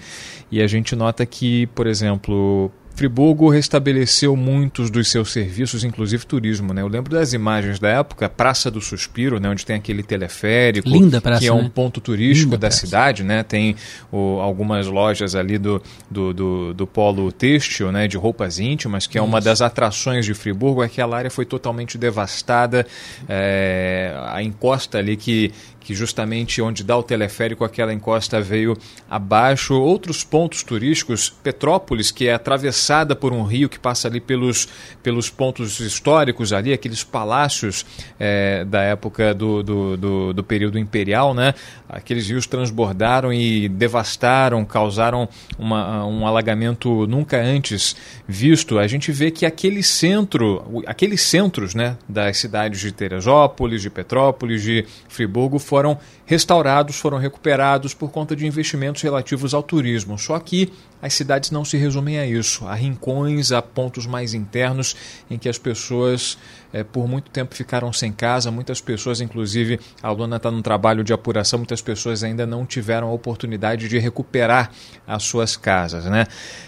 e 0.53 0.61
a 0.61 0.67
gente 0.67 0.95
nota 0.95 1.25
que, 1.25 1.67
por 1.69 1.87
exemplo, 1.87 2.71
Friburgo 2.99 3.49
restabeleceu 3.49 4.35
muitos 4.35 4.91
dos 4.91 5.09
seus 5.09 5.31
serviços, 5.31 5.85
inclusive 5.85 6.27
turismo. 6.27 6.75
Né? 6.75 6.83
Eu 6.83 6.89
lembro 6.89 7.13
das 7.15 7.33
imagens 7.33 7.79
da 7.79 7.89
época, 7.89 8.29
Praça 8.29 8.73
do 8.73 8.81
Suspiro, 8.81 9.39
né? 9.39 9.49
onde 9.49 9.65
tem 9.65 9.77
aquele 9.77 10.03
teleférico, 10.03 10.89
Linda 10.89 11.21
praça, 11.21 11.41
que 11.41 11.47
é 11.47 11.53
um 11.53 11.63
né? 11.63 11.71
ponto 11.73 12.01
turístico 12.01 12.47
Linda 12.47 12.59
da 12.59 12.67
praça. 12.67 12.85
cidade. 12.85 13.23
Né? 13.23 13.45
Tem 13.45 13.77
o, 14.11 14.41
algumas 14.41 14.89
lojas 14.89 15.37
ali 15.37 15.59
do, 15.59 15.81
do, 16.11 16.35
do, 16.35 16.75
do, 16.75 16.87
polo 16.89 17.31
têxtil, 17.31 17.93
né? 17.93 18.09
de 18.09 18.17
roupas 18.17 18.59
íntimas, 18.59 19.07
que 19.07 19.17
é 19.17 19.23
uma 19.23 19.41
das 19.41 19.63
atrações 19.63 20.27
de 20.27 20.35
Friburgo. 20.35 20.83
Aquela 20.83 21.19
área 21.19 21.31
foi 21.31 21.45
totalmente 21.45 21.97
devastada. 21.97 22.85
É, 23.29 24.13
a 24.27 24.43
encosta 24.43 24.99
ali 24.99 25.17
que, 25.17 25.53
que 25.81 25.95
justamente 25.95 26.61
onde 26.61 26.85
dá 26.85 26.97
o 26.97 27.03
teleférico, 27.03 27.65
aquela 27.65 27.93
encosta 27.93 28.41
veio 28.41 28.77
abaixo. 29.09 29.75
Outros 29.75 30.25
pontos 30.25 30.63
turísticos, 30.63 31.31
Petrópolis, 31.31 32.11
que 32.11 32.29
é 32.29 32.35
atravessada 32.35 33.17
por 33.17 33.33
um 33.33 33.43
rio 33.43 33.69
que 33.69 33.79
passa 33.79 34.09
ali 34.09 34.21
pelos, 34.21 34.69
pelos 35.03 35.31
pontos 35.31 35.81
históricos 35.81 36.53
ali, 36.53 36.73
aqueles 36.73 37.05
palácios 37.05 37.87
é, 38.19 38.65
da 38.65 38.83
época 38.83 39.33
do, 39.35 39.63
do, 39.63 39.97
do, 39.97 40.33
do, 40.35 40.45
período 40.45 40.79
imperial, 40.79 41.33
né? 41.33 41.55
Aqueles 41.89 42.29
rios 42.29 42.47
transbordaram 42.47 43.33
e 43.33 43.69
devastaram, 43.69 44.65
causaram 44.65 45.29
uma, 45.59 46.05
um 46.05 46.27
alagamento 46.27 47.07
nunca 47.07 47.41
antes 47.41 47.97
visto. 48.27 48.79
A 48.79 48.87
gente 48.87 49.11
vê 49.11 49.31
que 49.31 49.47
aquele 49.47 49.83
centro, 49.83 50.83
aqueles 50.87 51.23
centros 51.23 51.75
né, 51.75 51.97
das 52.09 52.37
cidades 52.37 52.81
de 52.81 52.93
Teresópolis, 52.93 53.83
de 53.83 53.91
Petrópolis, 53.91 54.63
de 54.63 54.85
Friburgo 55.09 55.59
foram 55.69 55.99
restaurados, 56.25 56.97
foram 56.97 57.19
recuperados 57.19 57.93
por 57.93 58.11
conta 58.11 58.35
de 58.35 58.47
investimentos 58.47 59.03
relativos 59.03 59.53
ao 59.53 59.63
turismo. 59.63 60.19
Só 60.19 60.39
que 60.39 60.73
as 61.01 61.13
cidades 61.13 61.51
não 61.51 61.65
se 61.65 61.77
resumem 61.77 62.19
a 62.19 62.27
isso. 62.27 62.67
A 62.67 62.75
rincões, 62.75 63.53
a 63.53 63.61
pontos 63.61 64.07
mais 64.07 64.33
internos 64.33 64.97
em 65.31 65.37
que 65.37 65.49
as 65.49 65.59
pessoas 65.59 66.39
é, 66.73 66.83
por 66.83 67.07
muito 67.07 67.31
tempo 67.31 67.55
ficaram 67.55 67.93
sem 67.93 68.11
casa, 68.11 68.51
muitas 68.51 68.81
pessoas, 68.81 69.21
inclusive 69.21 69.79
a 70.03 70.11
Luna 70.11 70.37
está 70.37 70.51
num 70.51 70.63
trabalho 70.63 71.05
de 71.05 71.13
apuração, 71.13 71.59
muitas 71.59 71.83
pessoas 71.83 72.25
ainda 72.25 72.47
não 72.47 72.65
tiveram 72.65 73.09
a 73.09 73.13
oportunidade 73.13 73.89
de 73.89 73.99
recuperar 73.99 74.71
as 75.07 75.23
suas 75.23 75.55
casas. 75.55 76.07
Né? 76.07 76.27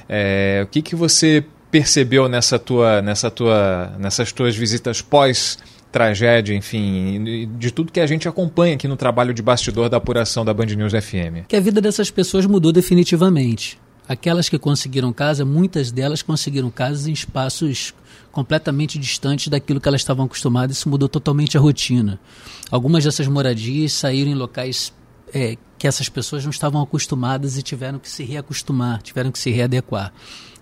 É, 0.08 0.60
o 0.64 0.66
que, 0.66 0.82
que 0.82 0.94
você 0.94 1.44
percebeu 1.70 2.28
nessa 2.28 2.58
tua, 2.58 3.00
nessa 3.00 3.30
tua, 3.30 3.94
nessas 3.98 4.30
tuas 4.32 4.56
visitas 4.56 5.00
pós 5.00 5.58
tragédia, 5.90 6.54
enfim, 6.54 7.48
de 7.58 7.70
tudo 7.70 7.92
que 7.92 8.00
a 8.00 8.06
gente 8.06 8.28
acompanha 8.28 8.74
aqui 8.74 8.86
no 8.86 8.96
trabalho 8.96 9.34
de 9.34 9.42
bastidor 9.42 9.88
da 9.88 9.96
apuração 9.96 10.44
da 10.44 10.54
Band 10.54 10.66
News 10.66 10.92
FM. 10.92 11.46
Que 11.48 11.56
a 11.56 11.60
vida 11.60 11.80
dessas 11.80 12.10
pessoas 12.10 12.46
mudou 12.46 12.72
definitivamente. 12.72 13.78
Aquelas 14.08 14.48
que 14.48 14.58
conseguiram 14.58 15.12
casa, 15.12 15.44
muitas 15.44 15.92
delas 15.92 16.22
conseguiram 16.22 16.70
casas 16.70 17.06
em 17.06 17.12
espaços 17.12 17.94
completamente 18.32 18.98
distantes 18.98 19.48
daquilo 19.48 19.80
que 19.80 19.88
elas 19.88 20.00
estavam 20.00 20.26
acostumadas. 20.26 20.78
Isso 20.78 20.88
mudou 20.88 21.08
totalmente 21.08 21.56
a 21.56 21.60
rotina. 21.60 22.18
Algumas 22.70 23.04
dessas 23.04 23.28
moradias 23.28 23.92
saíram 23.92 24.30
em 24.30 24.34
locais 24.34 24.92
é, 25.32 25.56
que 25.78 25.86
essas 25.86 26.08
pessoas 26.08 26.44
não 26.44 26.50
estavam 26.50 26.82
acostumadas 26.82 27.56
e 27.56 27.62
tiveram 27.62 27.98
que 27.98 28.08
se 28.08 28.24
reacostumar, 28.24 29.00
tiveram 29.02 29.30
que 29.30 29.38
se 29.38 29.50
readequar. 29.50 30.12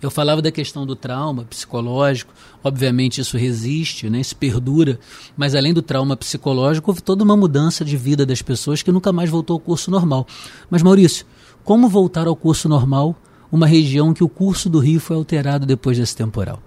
Eu 0.00 0.10
falava 0.10 0.40
da 0.40 0.52
questão 0.52 0.86
do 0.86 0.94
trauma 0.94 1.44
psicológico, 1.44 2.32
obviamente 2.62 3.20
isso 3.20 3.36
resiste, 3.36 4.08
né, 4.08 4.20
isso 4.20 4.36
perdura, 4.36 4.98
mas 5.36 5.56
além 5.56 5.74
do 5.74 5.82
trauma 5.82 6.16
psicológico, 6.16 6.90
houve 6.90 7.02
toda 7.02 7.24
uma 7.24 7.36
mudança 7.36 7.84
de 7.84 7.96
vida 7.96 8.24
das 8.24 8.40
pessoas 8.40 8.80
que 8.80 8.92
nunca 8.92 9.12
mais 9.12 9.28
voltou 9.28 9.54
ao 9.54 9.60
curso 9.60 9.90
normal. 9.90 10.26
Mas, 10.70 10.82
Maurício, 10.82 11.26
como 11.64 11.88
voltar 11.88 12.28
ao 12.28 12.36
curso 12.36 12.68
normal 12.68 13.16
uma 13.50 13.66
região 13.66 14.14
que 14.14 14.22
o 14.22 14.28
curso 14.28 14.70
do 14.70 14.78
rio 14.78 15.00
foi 15.00 15.16
alterado 15.16 15.66
depois 15.66 15.98
desse 15.98 16.16
temporal? 16.16 16.62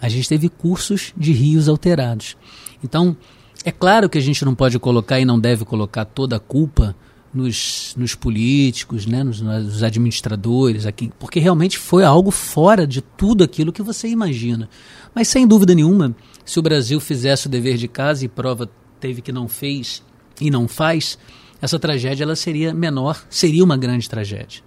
A 0.00 0.08
gente 0.08 0.28
teve 0.28 0.48
cursos 0.48 1.12
de 1.16 1.32
rios 1.32 1.68
alterados. 1.68 2.36
Então, 2.82 3.16
é 3.64 3.72
claro 3.72 4.08
que 4.08 4.18
a 4.18 4.20
gente 4.20 4.44
não 4.44 4.54
pode 4.54 4.78
colocar 4.78 5.18
e 5.18 5.24
não 5.24 5.40
deve 5.40 5.64
colocar 5.64 6.04
toda 6.04 6.36
a 6.36 6.40
culpa 6.40 6.94
nos, 7.34 7.94
nos 7.98 8.14
políticos, 8.14 9.06
né, 9.06 9.24
nos, 9.24 9.40
nos, 9.40 9.82
administradores, 9.82 10.86
aqui, 10.86 11.10
porque 11.18 11.40
realmente 11.40 11.76
foi 11.76 12.04
algo 12.04 12.30
fora 12.30 12.86
de 12.86 13.00
tudo 13.00 13.42
aquilo 13.42 13.72
que 13.72 13.82
você 13.82 14.08
imagina. 14.08 14.68
Mas 15.12 15.28
sem 15.28 15.46
dúvida 15.46 15.74
nenhuma, 15.74 16.14
se 16.44 16.58
o 16.58 16.62
Brasil 16.62 17.00
fizesse 17.00 17.46
o 17.46 17.50
dever 17.50 17.76
de 17.76 17.88
casa 17.88 18.24
e 18.24 18.28
prova 18.28 18.70
teve 19.00 19.20
que 19.20 19.32
não 19.32 19.48
fez 19.48 20.02
e 20.40 20.50
não 20.50 20.68
faz, 20.68 21.18
essa 21.60 21.78
tragédia 21.78 22.24
ela 22.24 22.36
seria 22.36 22.72
menor, 22.72 23.24
seria 23.28 23.64
uma 23.64 23.76
grande 23.76 24.08
tragédia. 24.08 24.62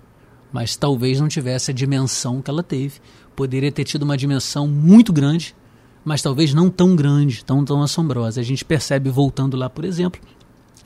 Mas 0.52 0.76
talvez 0.76 1.20
não 1.20 1.28
tivesse 1.28 1.72
a 1.72 1.74
dimensão 1.74 2.42
que 2.42 2.50
ela 2.50 2.64
teve. 2.64 3.00
Poderia 3.36 3.72
ter 3.72 3.84
tido 3.84 4.04
uma 4.04 4.18
dimensão 4.18 4.68
muito 4.68 5.14
grande, 5.14 5.56
mas 6.04 6.22
talvez 6.22 6.54
não 6.54 6.70
tão 6.70 6.96
grande, 6.96 7.44
tão, 7.44 7.64
tão 7.64 7.82
assombrosa. 7.82 8.42
A 8.42 8.44
gente 8.44 8.64
percebe, 8.64 9.10
voltando 9.10 9.58
lá, 9.58 9.70
por 9.70 9.86
exemplo, 9.86 10.22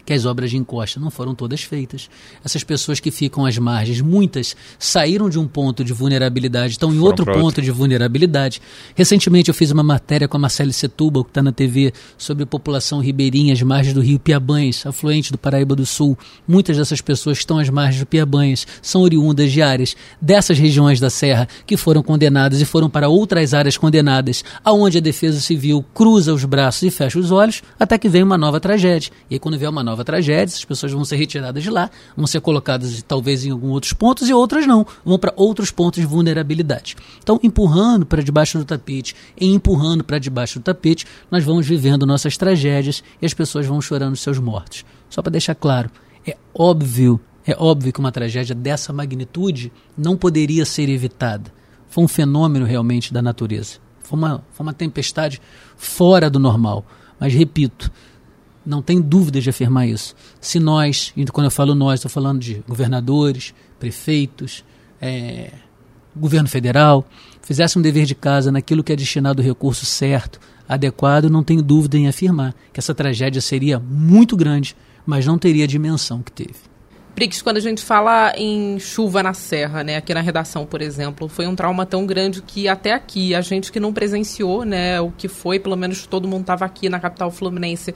que 0.05 0.13
as 0.13 0.25
obras 0.25 0.49
de 0.49 0.57
encosta 0.57 0.99
não 0.99 1.11
foram 1.11 1.35
todas 1.35 1.61
feitas. 1.61 2.09
Essas 2.43 2.63
pessoas 2.63 2.99
que 2.99 3.11
ficam 3.11 3.45
às 3.45 3.57
margens, 3.57 4.01
muitas 4.01 4.55
saíram 4.79 5.29
de 5.29 5.39
um 5.39 5.47
ponto 5.47 5.83
de 5.83 5.93
vulnerabilidade, 5.93 6.73
estão 6.73 6.89
em 6.89 6.97
foram 6.97 7.05
outro 7.05 7.25
ponto 7.25 7.43
outro. 7.43 7.61
de 7.61 7.71
vulnerabilidade. 7.71 8.61
Recentemente 8.95 9.49
eu 9.49 9.53
fiz 9.53 9.71
uma 9.71 9.83
matéria 9.83 10.27
com 10.27 10.37
a 10.37 10.39
Marcele 10.39 10.73
Setúbal, 10.73 11.23
que 11.23 11.31
está 11.31 11.41
na 11.41 11.51
TV, 11.51 11.93
sobre 12.17 12.43
a 12.43 12.47
população 12.47 12.99
ribeirinha 12.99 13.53
às 13.53 13.61
margens 13.61 13.93
do 13.93 14.01
rio 14.01 14.19
Piabães, 14.19 14.85
afluente 14.85 15.31
do 15.31 15.37
Paraíba 15.37 15.75
do 15.75 15.85
Sul. 15.85 16.17
Muitas 16.47 16.77
dessas 16.77 17.01
pessoas 17.01 17.37
que 17.37 17.43
estão 17.43 17.59
às 17.59 17.69
margens 17.69 17.99
do 17.99 18.05
Piabães 18.05 18.65
são 18.81 19.01
oriundas 19.01 19.51
de 19.51 19.61
áreas 19.61 19.95
dessas 20.21 20.57
regiões 20.57 20.99
da 20.99 21.09
Serra 21.09 21.47
que 21.65 21.77
foram 21.77 22.01
condenadas 22.01 22.61
e 22.61 22.65
foram 22.65 22.89
para 22.89 23.09
outras 23.09 23.53
áreas 23.53 23.77
condenadas, 23.77 24.43
aonde 24.63 24.97
a 24.97 25.01
Defesa 25.01 25.39
Civil 25.39 25.83
cruza 25.93 26.33
os 26.33 26.45
braços 26.45 26.83
e 26.83 26.91
fecha 26.91 27.19
os 27.19 27.31
olhos, 27.31 27.61
até 27.79 27.97
que 27.97 28.09
vem 28.09 28.23
uma 28.23 28.37
nova 28.37 28.59
tragédia. 28.59 29.11
E 29.29 29.35
aí, 29.35 29.39
quando 29.39 29.57
vem 29.57 29.67
uma 29.67 29.83
nova 29.83 29.90
nova 29.91 30.03
tragédia, 30.03 30.55
as 30.55 30.65
pessoas 30.65 30.91
vão 30.91 31.05
ser 31.05 31.17
retiradas 31.17 31.61
de 31.61 31.69
lá, 31.69 31.89
vão 32.15 32.25
ser 32.25 32.41
colocadas 32.41 33.03
talvez 33.03 33.45
em 33.45 33.51
alguns 33.51 33.71
outros 33.71 33.93
pontos 33.93 34.27
e 34.27 34.33
outras 34.33 34.65
não, 34.65 34.85
vão 35.05 35.19
para 35.19 35.33
outros 35.35 35.69
pontos 35.69 35.99
de 35.99 36.05
vulnerabilidade. 36.05 36.95
Então, 37.21 37.39
empurrando 37.43 38.05
para 38.05 38.23
debaixo 38.23 38.57
do 38.57 38.65
tapete 38.65 39.15
e 39.39 39.47
empurrando 39.53 40.03
para 40.03 40.17
debaixo 40.17 40.59
do 40.59 40.63
tapete, 40.63 41.05
nós 41.29 41.43
vamos 41.43 41.67
vivendo 41.67 42.05
nossas 42.05 42.37
tragédias 42.37 43.03
e 43.21 43.25
as 43.25 43.33
pessoas 43.33 43.65
vão 43.65 43.79
chorando 43.81 44.15
seus 44.15 44.39
mortos. 44.39 44.83
Só 45.09 45.21
para 45.21 45.31
deixar 45.31 45.55
claro, 45.55 45.91
é 46.25 46.37
óbvio, 46.53 47.19
é 47.45 47.55
óbvio 47.57 47.91
que 47.91 47.99
uma 47.99 48.11
tragédia 48.11 48.55
dessa 48.55 48.93
magnitude 48.93 49.71
não 49.97 50.15
poderia 50.15 50.65
ser 50.65 50.89
evitada. 50.89 51.51
Foi 51.89 52.03
um 52.03 52.07
fenômeno 52.07 52.65
realmente 52.65 53.13
da 53.13 53.21
natureza. 53.21 53.79
Foi 54.01 54.17
uma, 54.17 54.43
foi 54.51 54.65
uma 54.65 54.73
tempestade 54.73 55.41
fora 55.75 56.29
do 56.29 56.39
normal. 56.39 56.85
Mas 57.19 57.33
repito, 57.33 57.91
não 58.65 58.81
tem 58.81 59.01
dúvida 59.01 59.41
de 59.41 59.49
afirmar 59.49 59.87
isso. 59.87 60.15
Se 60.39 60.59
nós, 60.59 61.11
e 61.15 61.25
quando 61.25 61.45
eu 61.45 61.51
falo 61.51 61.73
nós, 61.75 61.99
estou 61.99 62.11
falando 62.11 62.39
de 62.39 62.63
governadores, 62.67 63.53
prefeitos, 63.79 64.63
é, 65.01 65.51
governo 66.15 66.47
federal, 66.47 67.07
fizesse 67.41 67.77
um 67.77 67.81
dever 67.81 68.05
de 68.05 68.15
casa 68.15 68.51
naquilo 68.51 68.83
que 68.83 68.93
é 68.93 68.95
destinado 68.95 69.41
o 69.41 69.45
recurso 69.45 69.85
certo, 69.85 70.39
adequado, 70.67 71.29
não 71.29 71.43
tenho 71.43 71.61
dúvida 71.61 71.97
em 71.97 72.07
afirmar 72.07 72.55
que 72.71 72.79
essa 72.79 72.93
tragédia 72.93 73.41
seria 73.41 73.79
muito 73.79 74.37
grande, 74.37 74.75
mas 75.05 75.25
não 75.25 75.37
teria 75.37 75.65
a 75.65 75.67
dimensão 75.67 76.21
que 76.21 76.31
teve. 76.31 76.71
Brix, 77.13 77.41
quando 77.41 77.57
a 77.57 77.61
gente 77.61 77.83
fala 77.83 78.33
em 78.37 78.79
chuva 78.79 79.21
na 79.21 79.33
serra, 79.33 79.83
né, 79.83 79.97
aqui 79.97 80.13
na 80.13 80.21
redação, 80.21 80.65
por 80.65 80.81
exemplo, 80.81 81.27
foi 81.27 81.45
um 81.45 81.55
trauma 81.55 81.85
tão 81.85 82.05
grande 82.05 82.41
que 82.41 82.69
até 82.69 82.93
aqui, 82.93 83.35
a 83.35 83.41
gente 83.41 83.71
que 83.71 83.79
não 83.79 83.91
presenciou, 83.91 84.63
né, 84.63 84.99
o 85.01 85.11
que 85.11 85.27
foi, 85.27 85.59
pelo 85.59 85.75
menos 85.75 86.07
todo 86.07 86.27
mundo 86.27 86.41
estava 86.41 86.63
aqui 86.63 86.87
na 86.87 86.99
capital 86.99 87.29
fluminense, 87.29 87.93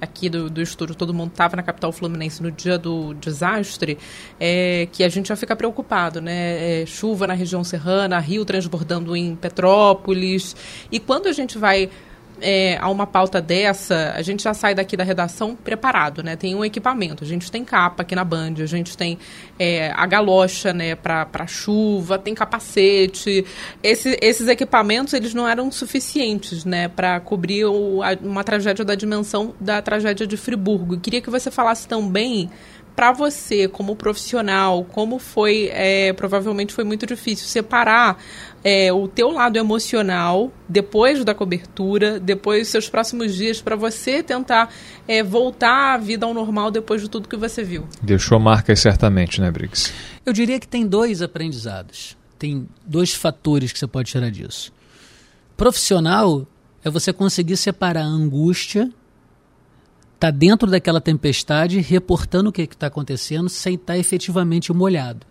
aqui 0.00 0.28
do, 0.28 0.48
do 0.48 0.62
estúdio, 0.62 0.94
todo 0.94 1.12
mundo 1.12 1.30
estava 1.30 1.56
na 1.56 1.62
capital 1.62 1.92
fluminense 1.92 2.42
no 2.42 2.50
dia 2.50 2.78
do 2.78 3.14
desastre, 3.14 3.98
é, 4.38 4.88
que 4.90 5.04
a 5.04 5.08
gente 5.08 5.28
já 5.28 5.36
fica 5.36 5.54
preocupado, 5.54 6.20
né? 6.20 6.82
É, 6.82 6.86
chuva 6.86 7.26
na 7.26 7.34
região 7.34 7.62
serrana, 7.62 8.18
rio 8.18 8.44
transbordando 8.44 9.14
em 9.16 9.36
Petrópolis. 9.36 10.56
E 10.90 10.98
quando 10.98 11.26
a 11.26 11.32
gente 11.32 11.58
vai 11.58 11.90
é, 12.40 12.78
a 12.80 12.88
uma 12.88 13.06
pauta 13.06 13.40
dessa, 13.40 14.12
a 14.14 14.22
gente 14.22 14.42
já 14.42 14.54
sai 14.54 14.74
daqui 14.74 14.96
da 14.96 15.04
redação 15.04 15.54
preparado, 15.54 16.22
né? 16.22 16.36
Tem 16.36 16.54
um 16.54 16.64
equipamento, 16.64 17.24
a 17.24 17.26
gente 17.26 17.50
tem 17.50 17.64
capa 17.64 18.02
aqui 18.02 18.14
na 18.14 18.24
Band, 18.24 18.54
a 18.60 18.66
gente 18.66 18.96
tem 18.96 19.18
é, 19.58 19.92
a 19.94 20.06
galocha, 20.06 20.72
né, 20.72 20.94
para 20.94 21.46
chuva, 21.46 22.18
tem 22.18 22.34
capacete. 22.34 23.44
Esse, 23.82 24.18
esses 24.20 24.48
equipamentos, 24.48 25.12
eles 25.12 25.34
não 25.34 25.48
eram 25.48 25.70
suficientes, 25.70 26.64
né, 26.64 26.88
para 26.88 27.20
cobrir 27.20 27.64
o, 27.64 28.02
a, 28.02 28.16
uma 28.22 28.44
tragédia 28.44 28.84
da 28.84 28.94
dimensão 28.94 29.54
da 29.60 29.82
tragédia 29.82 30.26
de 30.26 30.36
Friburgo. 30.36 30.94
Eu 30.94 31.00
queria 31.00 31.20
que 31.20 31.30
você 31.30 31.50
falasse 31.50 31.86
também 31.86 32.50
para 32.94 33.12
você, 33.12 33.68
como 33.68 33.96
profissional, 33.96 34.84
como 34.84 35.18
foi, 35.18 35.70
é, 35.72 36.12
provavelmente 36.12 36.72
foi 36.72 36.84
muito 36.84 37.06
difícil 37.06 37.46
separar 37.46 38.22
é, 38.62 38.92
o 38.92 39.08
teu 39.08 39.30
lado 39.30 39.56
emocional 39.56 40.52
depois 40.68 41.24
da 41.24 41.34
cobertura, 41.34 42.20
depois 42.20 42.62
dos 42.62 42.68
seus 42.68 42.88
próximos 42.88 43.34
dias, 43.34 43.60
para 43.60 43.76
você 43.76 44.22
tentar 44.22 44.72
é, 45.08 45.22
voltar 45.22 45.94
à 45.94 45.98
vida 45.98 46.26
ao 46.26 46.34
normal 46.34 46.70
depois 46.70 47.00
de 47.00 47.08
tudo 47.08 47.28
que 47.28 47.36
você 47.36 47.64
viu? 47.64 47.86
Deixou 48.02 48.38
marcas 48.38 48.80
certamente, 48.80 49.40
né, 49.40 49.50
Briggs? 49.50 49.92
Eu 50.24 50.32
diria 50.32 50.60
que 50.60 50.68
tem 50.68 50.86
dois 50.86 51.22
aprendizados. 51.22 52.16
Tem 52.38 52.68
dois 52.86 53.14
fatores 53.14 53.72
que 53.72 53.78
você 53.78 53.86
pode 53.86 54.10
tirar 54.10 54.30
disso. 54.30 54.72
Profissional 55.56 56.46
é 56.82 56.90
você 56.90 57.12
conseguir 57.12 57.56
separar 57.56 58.02
a 58.02 58.06
angústia 58.06 58.90
está 60.20 60.30
dentro 60.30 60.70
daquela 60.70 61.00
tempestade, 61.00 61.80
reportando 61.80 62.50
o 62.50 62.52
que 62.52 62.60
está 62.60 62.88
acontecendo, 62.88 63.48
sem 63.48 63.74
estar 63.74 63.94
tá 63.94 63.98
efetivamente 63.98 64.70
molhado. 64.70 65.26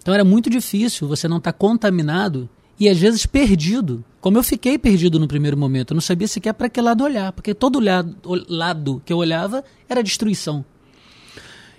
Então 0.00 0.14
era 0.14 0.24
muito 0.24 0.48
difícil 0.48 1.06
você 1.06 1.28
não 1.28 1.36
estar 1.36 1.52
tá 1.52 1.58
contaminado 1.58 2.48
e 2.78 2.88
às 2.88 2.96
vezes 2.96 3.26
perdido. 3.26 4.02
Como 4.18 4.38
eu 4.38 4.42
fiquei 4.42 4.78
perdido 4.78 5.20
no 5.20 5.28
primeiro 5.28 5.58
momento, 5.58 5.90
eu 5.90 5.94
não 5.94 6.00
sabia 6.00 6.26
sequer 6.26 6.54
para 6.54 6.70
que 6.70 6.80
lado 6.80 7.04
olhar, 7.04 7.32
porque 7.32 7.52
todo 7.52 7.78
lado, 7.78 8.16
lado 8.48 9.02
que 9.04 9.12
eu 9.12 9.18
olhava 9.18 9.62
era 9.86 10.02
destruição. 10.02 10.64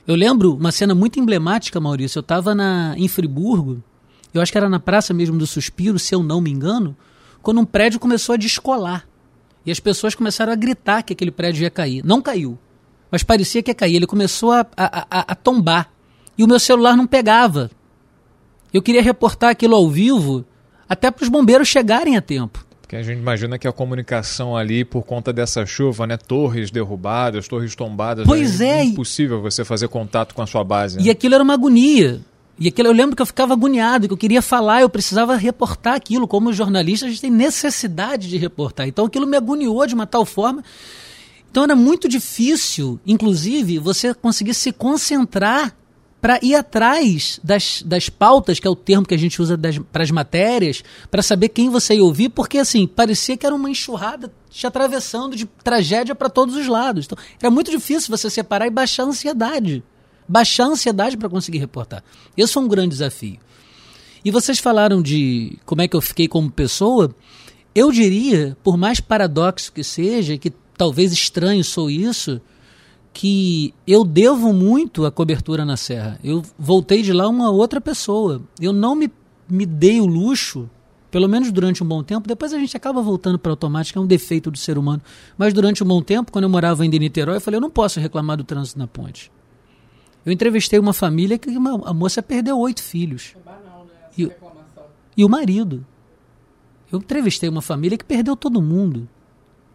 Eu 0.05 0.13
lembro 0.13 0.55
uma 0.55 0.71
cena 0.71 0.93
muito 0.93 1.19
emblemática, 1.19 1.79
Maurício. 1.79 2.19
Eu 2.19 2.21
estava 2.21 2.55
em 2.95 3.07
Friburgo, 3.07 3.81
eu 4.31 4.39
acho 4.39 4.51
que 4.51 4.57
era 4.57 4.69
na 4.69 4.79
Praça 4.79 5.15
mesmo 5.15 5.35
do 5.35 5.47
Suspiro, 5.47 5.97
se 5.97 6.13
eu 6.13 6.21
não 6.21 6.39
me 6.39 6.51
engano, 6.51 6.95
quando 7.41 7.59
um 7.59 7.65
prédio 7.65 7.99
começou 7.99 8.33
a 8.33 8.37
descolar. 8.37 9.07
E 9.65 9.71
as 9.71 9.79
pessoas 9.79 10.15
começaram 10.15 10.51
a 10.51 10.55
gritar 10.55 11.03
que 11.03 11.13
aquele 11.13 11.31
prédio 11.31 11.63
ia 11.63 11.69
cair. 11.69 12.03
Não 12.03 12.21
caiu, 12.21 12.57
mas 13.11 13.23
parecia 13.23 13.61
que 13.61 13.71
ia 13.71 13.75
cair. 13.75 13.95
Ele 13.95 14.07
começou 14.07 14.51
a, 14.51 14.65
a, 14.75 15.07
a, 15.09 15.31
a 15.31 15.35
tombar. 15.35 15.91
E 16.37 16.43
o 16.43 16.47
meu 16.47 16.59
celular 16.59 16.95
não 16.95 17.05
pegava. 17.05 17.69
Eu 18.73 18.81
queria 18.81 19.01
reportar 19.01 19.51
aquilo 19.51 19.75
ao 19.75 19.89
vivo, 19.89 20.45
até 20.87 21.11
para 21.11 21.23
os 21.23 21.29
bombeiros 21.29 21.67
chegarem 21.67 22.17
a 22.17 22.21
tempo. 22.21 22.65
Porque 22.81 22.95
a 22.95 23.03
gente 23.03 23.19
imagina 23.19 23.57
que 23.57 23.67
a 23.67 23.71
comunicação 23.71 24.55
ali, 24.57 24.83
por 24.83 25.03
conta 25.03 25.31
dessa 25.31 25.65
chuva, 25.65 26.05
né? 26.05 26.17
Torres 26.17 26.71
derrubadas, 26.71 27.47
torres 27.47 27.75
tombadas. 27.75 28.25
Pois 28.25 28.59
é. 28.59 28.79
É 28.79 28.83
impossível 28.83 29.41
você 29.41 29.63
fazer 29.63 29.87
contato 29.87 30.35
com 30.35 30.41
a 30.41 30.47
sua 30.47 30.63
base. 30.63 30.97
Né? 30.97 31.03
E 31.03 31.09
aquilo 31.09 31.35
era 31.35 31.43
uma 31.43 31.53
agonia. 31.53 32.19
E 32.63 32.67
aquilo, 32.67 32.89
eu 32.89 32.93
lembro 32.93 33.15
que 33.15 33.21
eu 33.23 33.25
ficava 33.25 33.53
agoniado, 33.53 34.07
que 34.07 34.13
eu 34.13 34.17
queria 34.17 34.39
falar, 34.39 34.81
eu 34.81 34.89
precisava 34.89 35.35
reportar 35.35 35.95
aquilo. 35.95 36.27
Como 36.27 36.53
jornalista, 36.53 37.07
a 37.07 37.09
gente 37.09 37.19
tem 37.19 37.31
necessidade 37.31 38.29
de 38.29 38.37
reportar. 38.37 38.87
Então 38.87 39.03
aquilo 39.03 39.25
me 39.25 39.35
agoniou 39.35 39.87
de 39.87 39.95
uma 39.95 40.05
tal 40.05 40.23
forma. 40.27 40.63
Então 41.49 41.63
era 41.63 41.75
muito 41.75 42.07
difícil, 42.07 42.99
inclusive, 43.03 43.79
você 43.79 44.13
conseguir 44.13 44.53
se 44.53 44.71
concentrar 44.71 45.75
para 46.21 46.37
ir 46.43 46.53
atrás 46.53 47.39
das, 47.43 47.81
das 47.81 48.09
pautas, 48.09 48.59
que 48.59 48.67
é 48.67 48.69
o 48.69 48.75
termo 48.75 49.07
que 49.07 49.15
a 49.15 49.17
gente 49.17 49.41
usa 49.41 49.59
para 49.91 50.03
as 50.03 50.11
matérias, 50.11 50.83
para 51.09 51.23
saber 51.23 51.49
quem 51.49 51.67
você 51.67 51.95
ia 51.95 52.03
ouvir, 52.03 52.29
porque 52.29 52.59
assim, 52.59 52.85
parecia 52.85 53.35
que 53.35 53.43
era 53.43 53.55
uma 53.55 53.71
enxurrada 53.71 54.31
te 54.51 54.67
atravessando 54.67 55.35
de 55.35 55.47
tragédia 55.63 56.13
para 56.13 56.29
todos 56.29 56.55
os 56.55 56.67
lados. 56.67 57.05
Então, 57.05 57.17
era 57.39 57.49
muito 57.49 57.71
difícil 57.71 58.15
você 58.15 58.29
separar 58.29 58.67
e 58.67 58.69
baixar 58.69 59.01
a 59.01 59.07
ansiedade. 59.07 59.83
Baixar 60.31 60.63
a 60.63 60.69
ansiedade 60.69 61.17
para 61.17 61.27
conseguir 61.27 61.57
reportar. 61.57 62.01
Esse 62.37 62.53
foi 62.53 62.63
um 62.63 62.67
grande 62.69 62.91
desafio. 62.91 63.37
E 64.23 64.31
vocês 64.31 64.59
falaram 64.59 65.01
de 65.01 65.59
como 65.65 65.81
é 65.81 65.89
que 65.89 65.95
eu 65.95 65.99
fiquei 65.99 66.25
como 66.25 66.49
pessoa. 66.49 67.13
Eu 67.75 67.91
diria, 67.91 68.55
por 68.63 68.77
mais 68.77 69.01
paradoxo 69.01 69.73
que 69.73 69.83
seja, 69.83 70.37
que 70.37 70.53
talvez 70.77 71.11
estranho 71.11 71.65
sou 71.65 71.89
isso, 71.89 72.39
que 73.11 73.73
eu 73.85 74.05
devo 74.05 74.53
muito 74.53 75.05
à 75.05 75.11
cobertura 75.11 75.65
na 75.65 75.75
Serra. 75.75 76.17
Eu 76.23 76.41
voltei 76.57 77.01
de 77.01 77.11
lá 77.11 77.27
uma 77.27 77.51
outra 77.51 77.81
pessoa. 77.81 78.41
Eu 78.57 78.71
não 78.71 78.95
me, 78.95 79.11
me 79.49 79.65
dei 79.65 79.99
o 79.99 80.05
luxo, 80.05 80.69
pelo 81.09 81.27
menos 81.27 81.51
durante 81.51 81.83
um 81.83 81.87
bom 81.87 82.01
tempo, 82.01 82.25
depois 82.25 82.53
a 82.53 82.57
gente 82.57 82.77
acaba 82.77 83.01
voltando 83.01 83.37
para 83.37 83.51
automática, 83.51 83.99
é 83.99 84.01
um 84.01 84.07
defeito 84.07 84.49
do 84.49 84.57
ser 84.57 84.77
humano. 84.77 85.01
Mas 85.37 85.53
durante 85.53 85.83
um 85.83 85.87
bom 85.87 86.01
tempo, 86.01 86.31
quando 86.31 86.43
eu 86.43 86.49
morava 86.49 86.83
ainda 86.83 86.95
em 86.95 86.99
Niterói, 86.99 87.35
eu 87.35 87.41
falei, 87.41 87.57
eu 87.57 87.61
não 87.61 87.69
posso 87.69 87.99
reclamar 87.99 88.37
do 88.37 88.45
trânsito 88.45 88.79
na 88.79 88.87
ponte. 88.87 89.29
Eu 90.25 90.31
entrevistei 90.31 90.79
uma 90.79 90.93
família 90.93 91.37
que 91.37 91.49
uma, 91.49 91.89
a 91.89 91.93
moça 91.93 92.21
perdeu 92.21 92.57
oito 92.59 92.81
filhos. 92.81 93.33
É 93.35 93.39
banal, 93.39 93.85
né? 93.85 93.91
e, 94.17 94.31
e 95.17 95.25
o 95.25 95.29
marido. 95.29 95.85
Eu 96.91 96.99
entrevistei 96.99 97.49
uma 97.49 97.61
família 97.61 97.97
que 97.97 98.05
perdeu 98.05 98.35
todo 98.35 98.61
mundo. 98.61 99.07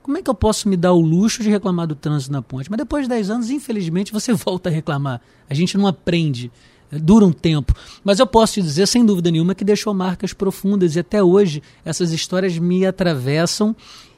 Como 0.02 0.16
é 0.16 0.22
que 0.22 0.30
eu 0.30 0.34
posso 0.34 0.68
me 0.68 0.76
dar 0.76 0.92
o 0.92 1.00
luxo 1.00 1.42
de 1.42 1.50
reclamar 1.50 1.88
do 1.88 1.96
trânsito 1.96 2.30
na 2.30 2.40
ponte? 2.40 2.70
Mas 2.70 2.78
depois 2.78 3.04
de 3.04 3.08
10 3.08 3.30
anos, 3.30 3.50
infelizmente, 3.50 4.12
você 4.12 4.32
volta 4.34 4.68
a 4.68 4.72
reclamar. 4.72 5.20
A 5.50 5.54
gente 5.54 5.76
não 5.76 5.86
aprende. 5.86 6.52
Dura 6.92 7.24
um 7.24 7.32
tempo. 7.32 7.74
Mas 8.04 8.20
eu 8.20 8.26
posso 8.26 8.54
te 8.54 8.62
dizer, 8.62 8.86
sem 8.86 9.04
dúvida 9.04 9.32
nenhuma, 9.32 9.54
que 9.54 9.64
deixou 9.64 9.92
marcas 9.92 10.32
profundas 10.32 10.94
e 10.94 11.00
até 11.00 11.20
hoje 11.20 11.60
essas 11.84 12.12
histórias 12.12 12.56
me 12.56 12.86
atravessam 12.86 13.74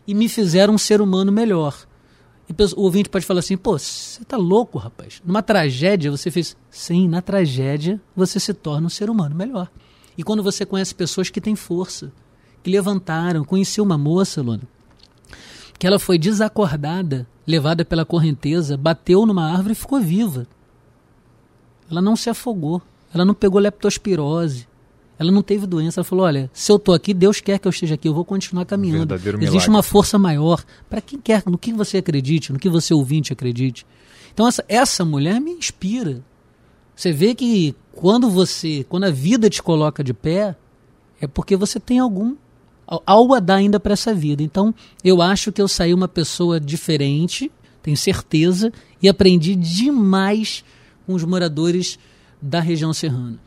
e 0.06 0.12
me 0.12 0.28
fizeram 0.28 0.75
um 0.75 0.78
ser 0.78 1.00
humano 1.00 1.32
melhor. 1.32 1.88
E 2.49 2.52
o 2.75 2.81
ouvinte 2.81 3.09
pode 3.09 3.26
falar 3.26 3.40
assim: 3.40 3.57
pô, 3.57 3.78
você 3.78 4.25
tá 4.25 4.37
louco, 4.37 4.78
rapaz. 4.78 5.21
Numa 5.25 5.43
tragédia 5.43 6.11
você 6.11 6.31
fez. 6.31 6.57
Sim, 6.71 7.09
na 7.09 7.21
tragédia 7.21 8.00
você 8.17 8.40
se 8.40 8.55
torna 8.55 8.87
um 8.87 8.90
ser 8.90 9.11
humano 9.11 9.35
melhor. 9.35 9.71
E 10.17 10.23
quando 10.23 10.43
você 10.43 10.64
conhece 10.64 10.95
pessoas 10.95 11.31
que 11.31 11.40
têm 11.40 11.55
força, 11.55 12.12
que 12.62 12.71
levantaram, 12.71 13.45
conheci 13.45 13.81
uma 13.81 13.99
moça, 13.99 14.43
Luna, 14.43 14.62
que 15.78 15.87
ela 15.87 15.99
foi 15.99 16.19
desacordada, 16.19 17.26
levada 17.47 17.85
pela 17.85 18.05
correnteza, 18.05 18.76
bateu 18.76 19.25
numa 19.25 19.50
árvore 19.50 19.73
e 19.73 19.76
ficou 19.76 20.00
viva. 20.00 20.47
Ela 21.90 22.02
não 22.02 22.17
se 22.17 22.28
afogou, 22.28 22.83
ela 23.14 23.25
não 23.25 23.35
pegou 23.35 23.61
leptospirose, 23.61 24.68
ela 25.19 25.33
não 25.33 25.43
teve 25.43 25.67
doença. 25.67 26.01
Ela 26.01 26.05
falou: 26.05 26.25
Olha, 26.25 26.51
se 26.53 26.71
eu 26.71 26.77
estou 26.77 26.95
aqui, 26.95 27.13
Deus 27.13 27.41
quer 27.41 27.59
que 27.59 27.67
eu 27.67 27.71
esteja 27.71 27.95
aqui, 27.95 28.09
eu 28.09 28.15
vou 28.15 28.25
continuar 28.25 28.65
caminhando. 28.65 29.15
Existe 29.15 29.39
milagre. 29.39 29.69
uma 29.69 29.83
força 29.83 30.19
maior 30.19 30.65
para 30.89 31.01
quem 31.01 31.19
quer, 31.19 31.43
no 31.47 31.59
que 31.59 31.73
você 31.73 31.99
acredite, 31.99 32.53
no 32.53 32.59
que 32.59 32.69
você 32.69 32.95
ouvinte 32.95 33.33
acredite. 33.33 33.85
Então, 34.33 34.47
essa, 34.47 34.65
essa 34.69 35.05
mulher 35.05 35.41
me 35.41 35.53
inspira. 35.53 36.23
Você 36.95 37.13
vê 37.13 37.35
que 37.35 37.75
quando 37.93 38.31
você, 38.31 38.85
quando 38.89 39.05
a 39.05 39.11
vida 39.11 39.51
te 39.51 39.63
coloca 39.63 40.03
de 40.05 40.15
pé, 40.15 40.57
é 41.21 41.27
porque 41.27 41.57
você 41.57 41.81
tem 41.81 41.99
algum 41.99 42.37
algo 43.05 43.35
a 43.35 43.41
dar 43.41 43.57
ainda 43.57 43.79
para 43.79 43.93
essa 43.93 44.15
vida. 44.15 44.43
Então, 44.43 44.75
eu 45.05 45.21
acho 45.21 45.53
que 45.53 45.61
eu 45.61 45.69
saí 45.69 45.93
uma 45.93 46.09
pessoa 46.09 46.59
diferente, 46.59 47.50
tenho 47.83 47.97
certeza, 47.97 48.73
e 49.02 49.09
aprendi 49.09 49.54
demais 49.54 50.65
com 51.07 51.13
os 51.13 51.25
moradores 51.25 51.99
da 52.41 52.61
região 52.61 52.93
serrana. 52.93 53.39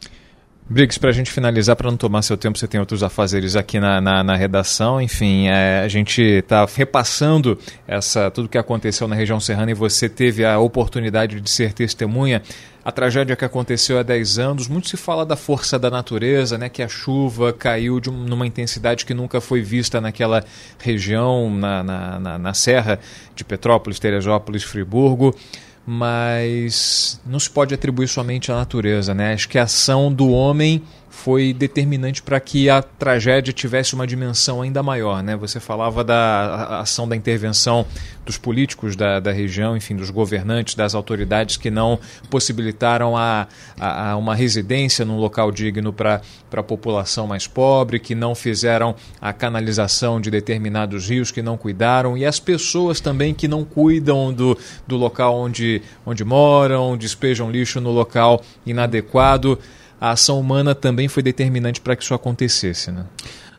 Briggs, 0.72 0.98
para 0.98 1.10
a 1.10 1.14
gente 1.14 1.30
finalizar, 1.30 1.76
para 1.76 1.92
não 1.92 1.98
tomar 1.98 2.22
seu 2.22 2.38
tempo, 2.38 2.58
você 2.58 2.66
tem 2.66 2.80
outros 2.80 3.04
afazeres 3.04 3.58
aqui 3.58 3.78
na, 3.78 4.00
na, 4.00 4.24
na 4.24 4.38
redação. 4.38 5.02
Enfim, 5.02 5.50
é, 5.50 5.82
a 5.84 5.88
gente 5.90 6.22
está 6.22 6.66
repassando 6.66 7.60
essa, 7.86 8.32
tudo 8.32 8.48
que 8.48 8.58
aconteceu 8.58 9.06
na 9.06 9.14
região 9.14 9.38
serrana 9.38 9.72
e 9.72 9.74
você 9.74 10.08
teve 10.08 10.46
a 10.46 10.58
oportunidade 10.60 11.42
de 11.42 11.50
ser 11.50 11.74
testemunha. 11.74 12.42
A 12.86 12.92
tragédia 12.92 13.36
que 13.36 13.44
aconteceu 13.44 14.00
há 14.00 14.04
10 14.04 14.40
anos, 14.40 14.70
muito 14.70 14.88
se 14.88 14.96
fala 14.96 15.26
da 15.26 15.36
força 15.36 15.78
da 15.78 15.90
natureza, 15.90 16.58
né, 16.58 16.70
que 16.70 16.82
a 16.82 16.88
chuva 16.88 17.52
caiu 17.52 18.00
de 18.00 18.10
um, 18.10 18.14
numa 18.14 18.48
intensidade 18.48 19.06
que 19.06 19.14
nunca 19.14 19.42
foi 19.42 19.62
vista 19.62 20.00
naquela 20.00 20.42
região, 20.80 21.54
na, 21.54 21.84
na, 21.84 22.20
na, 22.20 22.38
na 22.38 22.54
Serra 22.54 22.98
de 23.36 23.44
Petrópolis, 23.44 24.00
Teresópolis, 24.00 24.64
Friburgo 24.64 25.36
mas 25.86 27.20
não 27.26 27.40
se 27.40 27.50
pode 27.50 27.74
atribuir 27.74 28.08
somente 28.08 28.52
à 28.52 28.56
natureza, 28.56 29.14
né? 29.14 29.34
Acho 29.34 29.50
que 29.50 29.58
a 29.58 29.64
ação 29.64 30.14
do 30.14 30.30
homem 30.30 30.84
foi 31.12 31.54
determinante 31.54 32.24
para 32.24 32.40
que 32.40 32.70
a 32.70 32.82
tragédia 32.82 33.52
tivesse 33.52 33.94
uma 33.94 34.08
dimensão 34.08 34.62
ainda 34.62 34.82
maior. 34.82 35.22
Né? 35.22 35.36
Você 35.36 35.60
falava 35.60 36.06
da 36.06 36.80
ação 36.80 37.08
da 37.08 37.16
intervenção 37.16 37.86
dos 38.26 38.38
políticos 38.38 38.96
da, 38.96 39.20
da 39.20 39.32
região, 39.32 39.76
enfim, 39.76 39.96
dos 39.96 40.10
governantes, 40.10 40.74
das 40.74 40.96
autoridades 40.96 41.58
que 41.58 41.70
não 41.70 42.00
possibilitaram 42.30 43.18
a, 43.18 43.46
a, 43.78 44.12
a 44.12 44.16
uma 44.16 44.34
residência 44.34 45.04
num 45.04 45.18
local 45.18 45.52
digno 45.52 45.92
para 45.92 46.22
a 46.52 46.64
população 46.64 47.28
mais 47.28 47.46
pobre, 47.46 48.00
que 48.00 48.16
não 48.16 48.34
fizeram 48.34 48.96
a 49.20 49.34
canalização 49.34 50.20
de 50.22 50.32
determinados 50.32 51.10
rios, 51.10 51.30
que 51.30 51.42
não 51.42 51.58
cuidaram, 51.58 52.18
e 52.18 52.26
as 52.26 52.40
pessoas 52.40 53.02
também 53.02 53.34
que 53.34 53.50
não 53.50 53.66
cuidam 53.66 54.34
do, 54.34 54.58
do 54.88 54.96
local 54.96 55.38
onde, 55.38 55.82
onde 56.06 56.24
moram, 56.24 56.96
despejam 56.96 57.52
lixo 57.52 57.82
no 57.82 57.92
local 57.92 58.42
inadequado 58.66 59.60
a 60.02 60.10
ação 60.10 60.40
humana 60.40 60.74
também 60.74 61.08
foi 61.08 61.22
determinante 61.22 61.80
para 61.80 61.96
que 61.96 62.04
isso 62.04 62.16
acontecesse, 62.16 62.92
né? 62.92 63.06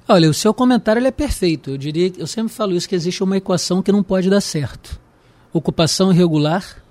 Olha, 0.09 0.29
o 0.29 0.35
seu 0.35 0.53
comentário 0.53 1.07
é 1.07 1.13
perfeito. 1.13 1.71
Eu 1.71 1.79
diria, 1.79 2.13
eu 2.19 2.27
sempre 2.27 2.53
falo 2.53 2.75
isso 2.75 2.89
que 2.89 2.97
existe 2.97 3.23
uma 3.23 3.37
equação 3.37 3.81
que 3.81 3.93
não 3.93 4.03
pode 4.03 4.29
dar 4.29 4.41
certo. 4.41 5.01
Ocupação 5.53 6.13
irregular, 6.13 6.83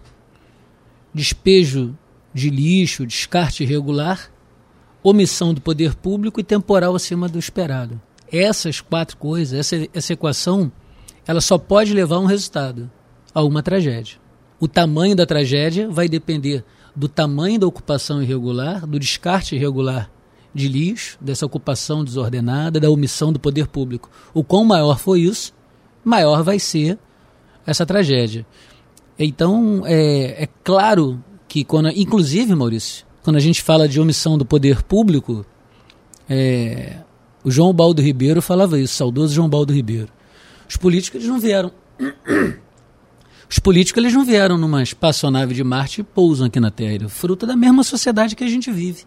despejo 1.14 1.94
de 2.34 2.50
lixo, 2.50 3.06
descarte 3.06 3.64
irregular, 3.64 4.32
omissão 5.04 5.54
do 5.54 5.60
poder 5.60 5.96
público 5.96 6.40
e 6.40 6.44
temporal 6.44 6.96
acima 6.96 7.28
do 7.28 7.38
esperado. 7.38 8.00
Essas 8.32 8.80
quatro 8.80 9.18
coisas, 9.18 9.60
essa, 9.60 9.90
essa 9.94 10.14
equação, 10.14 10.72
ela 11.28 11.42
só 11.42 11.58
pode 11.58 11.94
levar 11.94 12.16
a 12.16 12.20
um 12.20 12.26
resultado, 12.26 12.90
a 13.36 13.44
uma 13.44 13.62
tragédia. 13.62 14.18
O 14.62 14.68
tamanho 14.70 15.14
da 15.14 15.26
tragédia 15.26 15.90
vai 15.90 16.08
depender 16.08 16.64
do 16.96 17.08
tamanho 17.08 17.60
da 17.60 17.68
ocupação 17.68 18.22
irregular, 18.22 18.86
do 18.86 19.00
descarte 19.00 19.56
irregular 19.56 20.10
de 20.54 20.68
lixo, 20.68 21.18
dessa 21.22 21.46
ocupação 21.46 22.04
desordenada, 22.04 22.80
da 22.80 22.90
omissão 22.90 23.32
do 23.32 23.40
poder 23.40 23.68
público. 23.68 24.10
O 24.34 24.44
quão 24.44 24.66
maior 24.66 25.00
for 25.00 25.18
isso, 25.18 25.54
maior 26.04 26.44
vai 26.44 26.60
ser 26.60 27.00
essa 27.66 27.86
tragédia. 27.86 28.46
Então, 29.18 29.84
é, 29.86 30.44
é 30.44 30.50
claro 30.64 31.24
que, 31.48 31.64
quando, 31.64 31.90
inclusive, 31.90 32.54
Maurício, 32.56 33.06
quando 33.24 33.38
a 33.38 33.40
gente 33.40 33.62
fala 33.62 33.88
de 33.88 34.00
omissão 34.00 34.38
do 34.38 34.46
poder 34.46 34.84
público, 34.84 35.46
é, 36.30 36.98
o 37.44 37.52
João 37.52 37.74
Baldo 37.74 38.02
Ribeiro 38.02 38.42
falava 38.42 38.80
isso, 38.80 38.96
saudoso 38.96 39.34
João 39.34 39.50
Baldo 39.50 39.74
Ribeiro. 39.74 40.10
Os 40.68 40.76
políticos 40.76 41.24
não 41.26 41.40
vieram 41.40 41.72
os 43.52 43.60
políticos 43.60 44.02
eles 44.02 44.14
não 44.14 44.24
vieram 44.24 44.58
numa 44.58 44.82
espaçonave 44.82 45.54
de 45.54 45.62
Marte 45.62 46.00
e 46.00 46.04
pousam 46.06 46.48
aqui 46.48 46.58
na 46.58 46.72
Terra. 46.72 47.04
É 47.04 47.10
fruto 47.10 47.46
da 47.46 47.54
mesma 47.54 47.84
sociedade 47.84 48.34
que 48.34 48.46
a 48.46 48.48
gente 48.48 48.72
vive. 48.72 49.04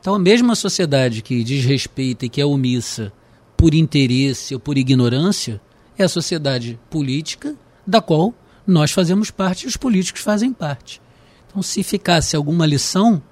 Então, 0.00 0.12
a 0.12 0.18
mesma 0.18 0.56
sociedade 0.56 1.22
que 1.22 1.44
desrespeita 1.44 2.26
e 2.26 2.28
que 2.28 2.40
é 2.40 2.44
omissa 2.44 3.12
por 3.56 3.72
interesse 3.72 4.54
ou 4.54 4.58
por 4.58 4.76
ignorância 4.76 5.60
é 5.96 6.02
a 6.02 6.08
sociedade 6.08 6.80
política 6.90 7.54
da 7.86 8.00
qual 8.00 8.34
nós 8.66 8.90
fazemos 8.90 9.30
parte 9.30 9.62
e 9.62 9.68
os 9.68 9.76
políticos 9.76 10.20
fazem 10.20 10.52
parte. 10.52 11.00
Então, 11.46 11.62
se 11.62 11.84
ficasse 11.84 12.34
alguma 12.34 12.66
lição, 12.66 13.22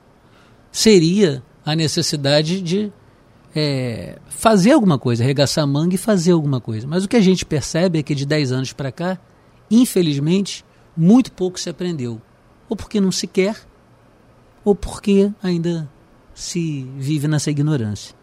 seria 0.70 1.42
a 1.66 1.74
necessidade 1.74 2.60
de 2.60 2.92
é, 3.56 4.20
fazer 4.28 4.70
alguma 4.70 5.00
coisa, 5.00 5.24
arregaçar 5.24 5.64
a 5.64 5.66
manga 5.66 5.96
e 5.96 5.98
fazer 5.98 6.30
alguma 6.30 6.60
coisa. 6.60 6.86
Mas 6.86 7.04
o 7.04 7.08
que 7.08 7.16
a 7.16 7.20
gente 7.20 7.44
percebe 7.44 7.98
é 7.98 8.04
que 8.04 8.14
de 8.14 8.24
10 8.24 8.52
anos 8.52 8.72
para 8.72 8.92
cá, 8.92 9.18
infelizmente, 9.70 10.64
muito 10.96 11.32
pouco 11.32 11.58
se 11.58 11.70
aprendeu. 11.70 12.20
Ou 12.68 12.76
porque 12.76 13.00
não 13.00 13.12
se 13.12 13.26
quer, 13.26 13.56
ou 14.64 14.74
porque 14.74 15.30
ainda 15.42 15.88
se 16.34 16.86
vive 16.96 17.26
nessa 17.26 17.50
ignorância. 17.50 18.18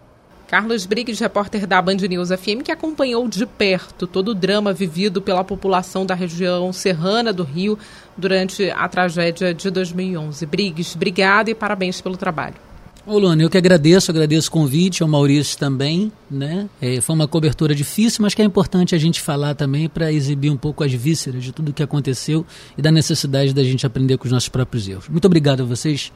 Carlos 0.47 0.86
Briggs, 0.86 1.19
repórter 1.19 1.65
da 1.65 1.81
Band 1.81 1.95
News 1.95 2.29
FM, 2.29 2.62
que 2.63 2.71
acompanhou 2.71 3.27
de 3.27 3.45
perto 3.45 4.05
todo 4.05 4.29
o 4.29 4.36
drama 4.36 4.71
vivido 4.71 5.21
pela 5.21 5.43
população 5.43 6.05
da 6.05 6.13
região 6.13 6.71
serrana 6.71 7.34
do 7.34 7.43
Rio 7.43 7.79
durante 8.15 8.69
a 8.69 8.88
tragédia 8.88 9.53
de 9.53 9.71
2011. 9.71 10.45
Briggs, 10.45 10.95
obrigada 10.95 11.49
e 11.49 11.55
parabéns 11.55 11.99
pelo 11.99 12.15
trabalho. 12.15 12.64
Ô, 13.08 13.20
Luana, 13.20 13.44
eu 13.44 13.50
que 13.52 13.58
agradeço, 13.58 14.10
agradeço 14.10 14.50
o 14.50 14.52
convite, 14.52 15.04
ao 15.04 15.10
Maurício 15.10 15.60
também, 15.60 16.12
né? 16.30 16.68
É, 16.82 17.00
foi 17.02 17.13
uma 17.13 17.28
cobertura 17.28 17.76
difícil, 17.76 18.24
mas 18.24 18.34
que 18.34 18.41
é 18.41 18.46
importante 18.46 18.96
a 18.96 18.98
gente 18.98 19.22
falar 19.22 19.54
também 19.54 19.88
para 19.88 20.12
exibir 20.12 20.50
um 20.50 20.58
pouco 20.58 20.84
as 20.84 20.91
vísceras 20.91 21.44
de 21.44 21.52
tudo 21.52 21.70
o 21.70 21.74
que 21.74 21.84
aconteceu 21.84 22.44
e 22.76 22.82
da 22.82 22.91
necessidade 22.91 23.54
da 23.54 23.63
gente 23.63 23.86
aprender 23.86 24.18
com 24.18 24.26
os 24.26 24.32
nossos 24.32 24.50
próprios 24.50 24.88
erros. 24.88 25.08
Muito 25.08 25.26
obrigado 25.26 25.62
a 25.62 25.65
vocês, 25.65 26.12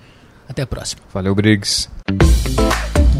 até 0.47 0.63
a 0.63 0.67
próxima. 0.67 1.03
Valeu, 1.13 1.35
Briggs. 1.35 1.87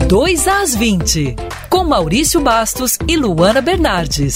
2 0.08 0.48
às 0.48 0.74
20, 0.74 1.36
com 1.70 1.84
Maurício 1.84 2.42
Bastos 2.42 2.98
e 3.08 3.16
Luana 3.16 3.62
Bernardes. 3.62 4.34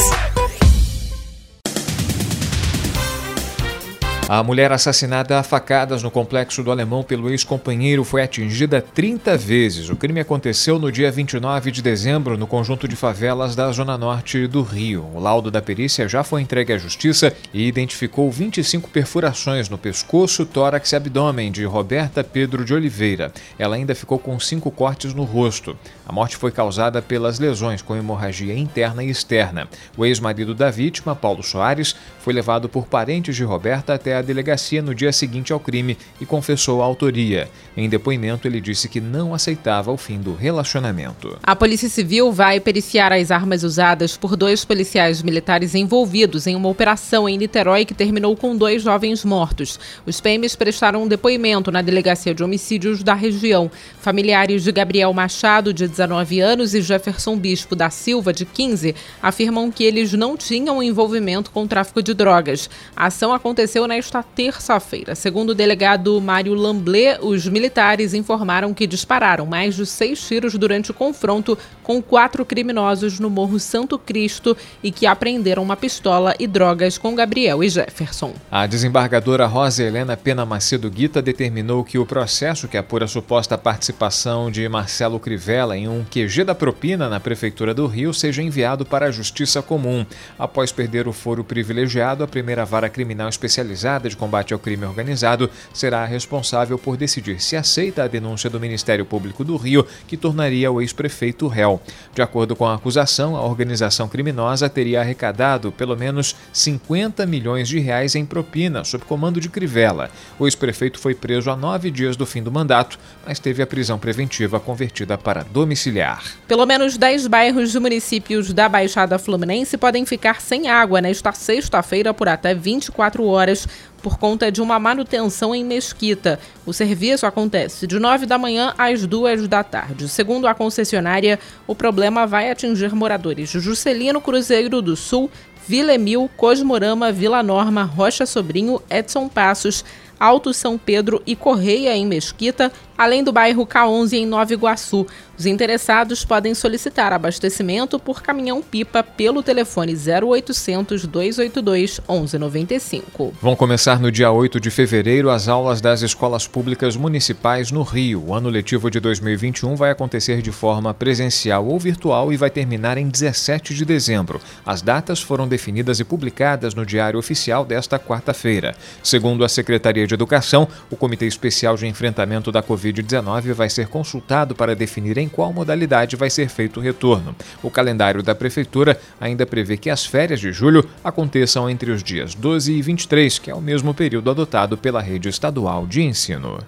A 4.36 4.42
mulher 4.42 4.72
assassinada 4.72 5.38
a 5.38 5.44
facadas 5.44 6.02
no 6.02 6.10
complexo 6.10 6.64
do 6.64 6.72
Alemão 6.72 7.04
pelo 7.04 7.30
ex-companheiro 7.30 8.04
foi 8.04 8.24
atingida 8.24 8.82
30 8.82 9.38
vezes. 9.38 9.92
O 9.92 9.96
crime 9.96 10.20
aconteceu 10.20 10.80
no 10.80 10.92
dia 10.92 11.12
29 11.12 11.70
de 11.70 11.84
dezembro 11.84 12.36
no 12.36 12.48
conjunto 12.48 12.88
de 12.88 12.96
favelas 12.96 13.56
da 13.56 13.72
zona 13.72 13.96
norte 13.96 14.48
do 14.48 14.64
Rio. 14.64 15.06
O 15.14 15.20
laudo 15.20 15.52
da 15.52 15.62
perícia 15.62 16.10
já 16.10 16.24
foi 16.24 16.42
entregue 16.42 16.74
à 16.74 16.80
justiça 16.80 17.32
e 17.54 17.68
identificou 17.68 18.32
25 18.32 18.90
perfurações 18.90 19.70
no 19.70 19.78
pescoço, 19.78 20.48
tórax 20.48 20.92
e 20.92 20.96
abdômen 20.96 21.52
de 21.52 21.64
Roberta 21.66 22.24
Pedro 22.24 22.66
de 22.66 22.74
Oliveira. 22.74 23.32
Ela 23.60 23.76
ainda 23.76 23.94
ficou 23.94 24.18
com 24.18 24.40
cinco 24.40 24.72
cortes 24.72 25.14
no 25.14 25.26
rosto. 25.26 25.78
A 26.08 26.12
morte 26.12 26.38
foi 26.38 26.50
causada 26.50 27.04
pelas 27.04 27.38
lesões 27.38 27.84
com 27.84 27.96
hemorragia 27.96 28.58
interna 28.58 29.04
e 29.04 29.12
externa. 29.12 29.70
O 29.96 30.04
ex-marido 30.04 30.56
da 30.56 30.72
vítima, 30.72 31.16
Paulo 31.16 31.44
Soares, 31.44 31.96
foi 32.20 32.34
levado 32.34 32.68
por 32.68 32.88
parentes 32.88 33.36
de 33.36 33.44
Roberta 33.44 33.94
até 33.94 34.16
a 34.16 34.23
delegacia 34.24 34.82
no 34.82 34.96
dia 34.96 35.12
seguinte 35.12 35.54
ao 35.54 35.60
crime 35.60 35.98
e 36.20 36.26
confessou 36.26 36.82
a 36.82 36.86
autoria. 36.86 37.50
Em 37.76 37.90
depoimento, 37.90 38.48
ele 38.48 38.62
disse 38.62 38.88
que 38.88 39.02
não 39.02 39.34
aceitava 39.34 39.92
o 39.92 39.98
fim 39.98 40.20
do 40.20 40.34
relacionamento. 40.34 41.38
A 41.44 41.56
Polícia 41.56 41.90
Civil 41.90 42.32
vai 42.32 42.60
periciar 42.60 43.12
as 43.12 43.30
armas 43.30 43.64
usadas 43.64 44.18
por 44.18 44.36
dois 44.36 44.64
policiais 44.66 45.22
militares 45.22 45.76
envolvidos 45.76 46.48
em 46.48 46.56
uma 46.56 46.70
operação 46.70 47.28
em 47.28 47.38
Niterói 47.38 47.86
que 47.86 47.94
terminou 47.94 48.36
com 48.36 48.56
dois 48.56 48.82
jovens 48.82 49.26
mortos. 49.26 49.80
Os 50.06 50.20
PMs 50.22 50.56
prestaram 50.56 51.04
um 51.04 51.08
depoimento 51.08 51.72
na 51.72 51.82
Delegacia 51.82 52.34
de 52.34 52.44
Homicídios 52.44 53.04
da 53.04 53.14
região. 53.14 53.70
Familiares 54.00 54.64
de 54.64 54.72
Gabriel 54.72 55.14
Machado, 55.14 55.74
de 55.74 55.88
19 55.88 56.40
anos, 56.40 56.74
e 56.74 56.82
Jefferson 56.82 57.38
Bispo 57.38 57.76
da 57.76 57.90
Silva, 57.90 58.32
de 58.32 58.46
15, 58.46 58.96
afirmam 59.22 59.72
que 59.72 59.84
eles 59.84 60.14
não 60.14 60.38
tinham 60.38 60.82
envolvimento 60.82 61.52
com 61.52 61.64
o 61.64 61.68
tráfico 61.68 62.02
de 62.02 62.14
drogas. 62.14 62.70
A 62.96 63.08
ação 63.08 63.34
aconteceu 63.34 63.88
na 63.88 63.98
nesta 64.14 64.22
terça-feira. 64.22 65.16
Segundo 65.16 65.50
o 65.50 65.56
delegado 65.56 66.22
Mário 66.22 66.54
Lamblé, 66.54 67.18
os 67.20 67.48
militares 67.48 68.14
informaram 68.14 68.74
que 68.74 68.86
dispararam 68.86 69.46
mais 69.46 69.76
de 69.76 69.86
seis 69.88 70.22
tiros 70.22 70.54
durante 70.54 70.92
o 70.92 70.94
confronto 70.94 71.58
com 71.82 72.02
quatro 72.02 72.46
criminosos 72.46 73.20
no 73.20 73.30
Morro 73.30 73.60
Santo 73.60 73.98
Cristo 73.98 74.56
e 74.84 74.92
que 74.92 75.08
apreenderam 75.08 75.64
uma 75.64 75.76
pistola 75.76 76.36
e 76.38 76.46
drogas 76.46 76.98
com 76.98 77.16
Gabriel 77.16 77.64
e 77.64 77.70
Jefferson. 77.70 78.34
A 78.52 78.68
desembargadora 78.68 79.48
Rosa 79.48 79.84
Helena 79.84 80.16
Pena 80.16 80.46
Macedo 80.46 80.90
Guita 80.92 81.22
determinou 81.22 81.84
que 81.84 81.98
o 81.98 82.06
processo 82.06 82.68
que 82.68 82.78
apura 82.78 83.06
a 83.06 83.08
suposta 83.08 83.58
participação 83.58 84.52
de 84.52 84.68
Marcelo 84.70 85.20
Crivella 85.20 85.76
em 85.76 85.88
um 85.88 86.04
QG 86.04 86.44
da 86.44 86.54
propina 86.54 87.10
na 87.10 87.20
Prefeitura 87.20 87.74
do 87.74 87.88
Rio 87.88 88.14
seja 88.14 88.44
enviado 88.44 88.86
para 88.86 89.08
a 89.08 89.12
Justiça 89.12 89.62
Comum. 89.62 90.06
Após 90.38 90.72
perder 90.72 91.08
o 91.08 91.14
foro 91.14 91.44
privilegiado, 91.44 92.24
a 92.24 92.28
primeira 92.28 92.64
vara 92.66 92.90
criminal 92.90 93.30
especializada 93.30 93.93
de 94.00 94.16
Combate 94.16 94.54
ao 94.54 94.60
Crime 94.60 94.86
Organizado 94.86 95.50
será 95.74 96.06
responsável 96.06 96.78
por 96.78 96.98
decidir 96.98 97.42
se 97.42 97.56
aceita 97.56 98.04
a 98.04 98.08
denúncia 98.08 98.50
do 98.50 98.60
Ministério 98.60 99.06
Público 99.06 99.44
do 99.44 99.56
Rio, 99.56 99.86
que 100.08 100.18
tornaria 100.18 100.72
o 100.72 100.82
ex-prefeito 100.82 101.48
réu. 101.48 101.82
De 102.14 102.22
acordo 102.22 102.56
com 102.56 102.66
a 102.66 102.76
acusação, 102.76 103.36
a 103.36 103.46
organização 103.46 104.08
criminosa 104.08 104.70
teria 104.70 105.02
arrecadado 105.02 105.72
pelo 105.72 105.96
menos 105.96 106.36
50 106.52 107.26
milhões 107.26 107.68
de 107.68 107.80
reais 107.80 108.16
em 108.16 108.26
propina, 108.26 108.84
sob 108.84 109.06
comando 109.06 109.40
de 109.40 109.50
Crivella. 109.50 110.10
O 110.40 110.46
ex-prefeito 110.46 111.00
foi 111.00 111.16
preso 111.16 111.50
a 111.50 111.56
nove 111.56 111.92
dias 111.92 112.16
do 112.16 112.26
fim 112.26 112.42
do 112.42 112.52
mandato, 112.52 113.00
mas 113.26 113.40
teve 113.40 113.62
a 113.62 113.68
prisão 113.68 114.00
preventiva 114.00 114.60
convertida 114.60 115.18
para 115.18 115.44
domiciliar. 115.44 116.24
Pelo 116.48 116.66
menos 116.66 116.98
10 116.98 117.28
bairros 117.28 117.72
de 117.72 117.80
municípios 117.80 118.54
da 118.54 118.68
Baixada 118.68 119.18
Fluminense 119.18 119.78
podem 119.78 120.06
ficar 120.06 120.42
sem 120.42 120.68
água 120.68 121.02
nesta 121.02 121.32
sexta-feira 121.32 122.14
por 122.14 122.28
até 122.28 122.54
24 122.54 123.26
horas 123.26 123.68
por 124.02 124.18
conta 124.18 124.52
de 124.52 124.62
uma 124.62 124.78
manutenção 124.78 125.56
em 125.56 125.64
Mesquita. 125.64 126.40
O 126.66 126.74
serviço 126.74 127.26
acontece 127.26 127.88
de 127.88 127.98
9 127.98 128.26
da 128.26 128.38
manhã 128.38 128.74
às 128.78 129.06
2 129.06 129.48
da 129.48 129.64
tarde. 129.64 130.10
Segundo 130.10 130.48
a 130.48 130.54
concessionária, 130.54 131.40
o 131.66 131.74
problema 131.74 132.28
vai 132.28 132.52
atingir 132.52 132.94
moradores 132.94 133.50
de 133.50 133.60
Juscelino 133.60 134.20
Cruzeiro 134.20 134.82
do 134.82 134.96
Sul, 134.96 135.32
Vila 135.66 135.94
Emil, 135.94 136.30
Cosmorama, 136.36 137.12
Vila 137.12 137.42
Norma, 137.42 137.84
Rocha 137.84 138.26
Sobrinho, 138.26 138.82
Edson 138.90 139.30
Passos, 139.30 139.86
Alto 140.20 140.54
São 140.54 140.78
Pedro 140.78 141.22
e 141.26 141.36
Correia 141.36 141.96
em 141.96 142.06
Mesquita, 142.06 142.72
além 143.04 143.24
do 143.24 143.34
bairro 143.34 143.68
K11 143.68 144.14
em 144.14 144.26
Nova 144.26 144.54
Iguaçu. 144.54 145.06
Os 145.38 145.46
interessados 145.46 146.24
podem 146.24 146.54
solicitar 146.54 147.12
abastecimento 147.12 148.00
por 148.00 148.22
caminhão-pipa 148.22 149.04
pelo 149.04 149.42
telefone 149.42 149.94
0800 149.94 151.06
282 151.08 152.00
1195. 152.08 153.34
Vão 153.42 153.56
começar 153.56 154.00
no 154.00 154.12
dia 154.12 154.32
8 154.32 154.60
de 154.60 154.70
fevereiro 154.70 155.30
as 155.30 155.48
aulas 155.48 155.82
das 155.82 156.02
escolas 156.02 156.48
públicas 156.48 156.96
municipais 156.96 157.72
no 157.72 157.82
Rio. 157.82 158.28
O 158.28 158.34
ano 158.34 158.48
letivo 158.48 158.92
de 158.92 159.00
2021 159.00 159.76
vai 159.76 159.90
acontecer 159.92 160.42
de 160.42 160.52
forma 160.52 160.94
presencial 160.94 161.66
ou 161.66 161.80
virtual 161.80 162.32
e 162.32 162.38
vai 162.38 162.52
terminar 162.52 162.98
em 162.98 163.10
17 163.10 163.74
de 163.74 163.84
dezembro. 163.84 164.40
As 164.66 164.82
datas 164.82 165.20
foram 165.20 165.48
definidas 165.48 166.00
e 166.00 166.04
publicadas 166.04 166.74
no 166.76 166.86
Diário 166.86 167.20
Oficial 167.20 167.66
desta 167.66 167.98
quarta-feira. 167.98 168.76
Segundo 169.02 169.44
a 169.44 169.50
Secretaria 169.50 170.06
de 170.06 170.14
Educação, 170.14 170.68
o 170.92 170.96
Comitê 170.96 171.26
Especial 171.26 171.76
de 171.76 171.88
Enfrentamento 171.88 172.52
da 172.52 172.62
Covid-19 172.94 173.54
vai 173.54 173.70
ser 173.70 173.88
consultado 173.88 174.54
para 174.54 174.76
definir 174.76 175.18
em 175.18 175.28
qual 175.28 175.52
modalidade 175.52 176.16
vai 176.16 176.30
ser 176.30 176.48
feito 176.50 176.80
o 176.80 176.84
retorno. 176.84 177.36
O 177.62 177.70
calendário 177.70 178.22
da 178.22 178.36
Prefeitura 178.36 179.00
ainda 179.20 179.46
prevê 179.46 179.76
que 179.78 179.90
as 179.90 180.06
férias 180.06 180.40
de 180.40 180.52
julho 180.52 180.88
aconteçam 181.04 181.70
entre 181.70 181.92
os 181.92 182.04
dias 182.04 182.36
12 182.36 182.74
e 182.74 182.82
23, 182.82 183.40
que 183.40 183.50
é 183.50 183.56
o 183.56 183.62
mesmo 183.62 183.94
período 183.94 184.30
adotado 184.30 184.78
pela 184.78 185.02
rede 185.02 185.28
estadual 185.28 185.88
de 185.88 186.04
ensino. 186.04 186.60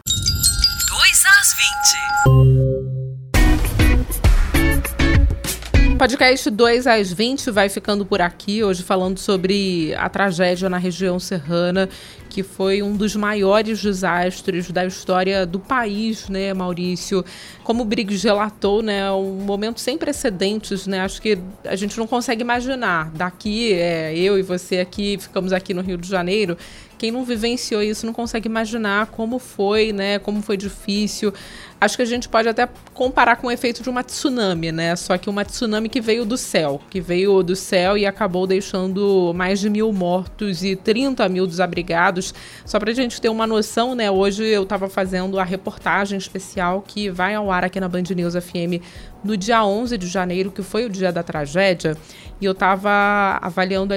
Podcast 5.97 6.49
2 6.49 6.87
às 6.87 7.13
20 7.13 7.51
vai 7.51 7.69
ficando 7.69 8.05
por 8.05 8.21
aqui, 8.21 8.61
hoje 8.61 8.83
falando 8.83 9.17
sobre 9.17 9.95
a 9.95 10.09
tragédia 10.09 10.69
na 10.69 10.77
região 10.77 11.19
serrana 11.19 11.89
que 12.35 12.43
foi 12.43 12.83
um 12.83 12.97
dos 12.97 13.15
maiores 13.15 13.81
desastres 13.81 14.69
da 14.69 14.85
história 14.85 15.45
do 15.45 15.57
país, 15.57 16.27
né, 16.27 16.53
Maurício? 16.53 17.23
Como 17.63 17.83
o 17.83 17.85
Briggs 17.85 18.27
relatou, 18.27 18.81
né, 18.81 19.09
um 19.09 19.39
momento 19.39 19.79
sem 19.79 19.97
precedentes, 19.97 20.85
né? 20.85 20.99
Acho 20.99 21.21
que 21.21 21.37
a 21.63 21.77
gente 21.77 21.97
não 21.97 22.05
consegue 22.05 22.41
imaginar. 22.41 23.09
Daqui, 23.11 23.71
é, 23.71 24.13
eu 24.17 24.37
e 24.37 24.41
você 24.41 24.79
aqui, 24.79 25.17
ficamos 25.17 25.53
aqui 25.53 25.73
no 25.73 25.81
Rio 25.81 25.97
de 25.97 26.09
Janeiro, 26.09 26.57
quem 26.97 27.09
não 27.09 27.23
vivenciou 27.23 27.81
isso 27.81 28.05
não 28.05 28.11
consegue 28.11 28.49
imaginar 28.49 29.07
como 29.07 29.39
foi, 29.39 29.93
né? 29.93 30.19
Como 30.19 30.41
foi 30.41 30.57
difícil. 30.57 31.33
Acho 31.79 31.97
que 31.97 32.01
a 32.01 32.05
gente 32.05 32.29
pode 32.29 32.47
até 32.47 32.67
comparar 32.93 33.35
com 33.35 33.47
o 33.47 33.51
efeito 33.51 33.83
de 33.83 33.89
uma 33.89 34.01
tsunami, 34.01 34.71
né? 34.71 34.95
Só 34.95 35.17
que 35.17 35.29
uma 35.29 35.43
tsunami 35.43 35.89
que 35.89 35.99
veio 35.99 36.25
do 36.25 36.37
céu, 36.37 36.81
que 36.89 37.01
veio 37.01 37.43
do 37.43 37.55
céu 37.55 37.97
e 37.97 38.05
acabou 38.05 38.47
deixando 38.47 39.33
mais 39.35 39.59
de 39.59 39.69
mil 39.69 39.91
mortos 39.91 40.63
e 40.63 40.75
30 40.75 41.27
mil 41.27 41.45
desabrigados. 41.45 42.33
Só 42.65 42.79
para 42.79 42.91
a 42.91 42.93
gente 42.93 43.19
ter 43.19 43.27
uma 43.27 43.45
noção, 43.45 43.93
né? 43.93 44.09
Hoje 44.09 44.45
eu 44.45 44.63
estava 44.63 44.87
fazendo 44.87 45.37
a 45.37 45.43
reportagem 45.43 46.17
especial 46.17 46.81
que 46.81 47.09
vai 47.09 47.35
ao 47.35 47.51
ar 47.51 47.65
aqui 47.65 47.79
na 47.79 47.89
Band 47.89 48.03
News 48.15 48.35
FM 48.35 48.81
no 49.21 49.35
dia 49.35 49.65
11 49.65 49.97
de 49.97 50.07
janeiro, 50.07 50.51
que 50.51 50.61
foi 50.61 50.85
o 50.85 50.89
dia 50.89 51.11
da 51.11 51.23
tragédia, 51.23 51.97
e 52.39 52.45
eu 52.45 52.51
estava 52.51 53.39
avaliando, 53.41 53.93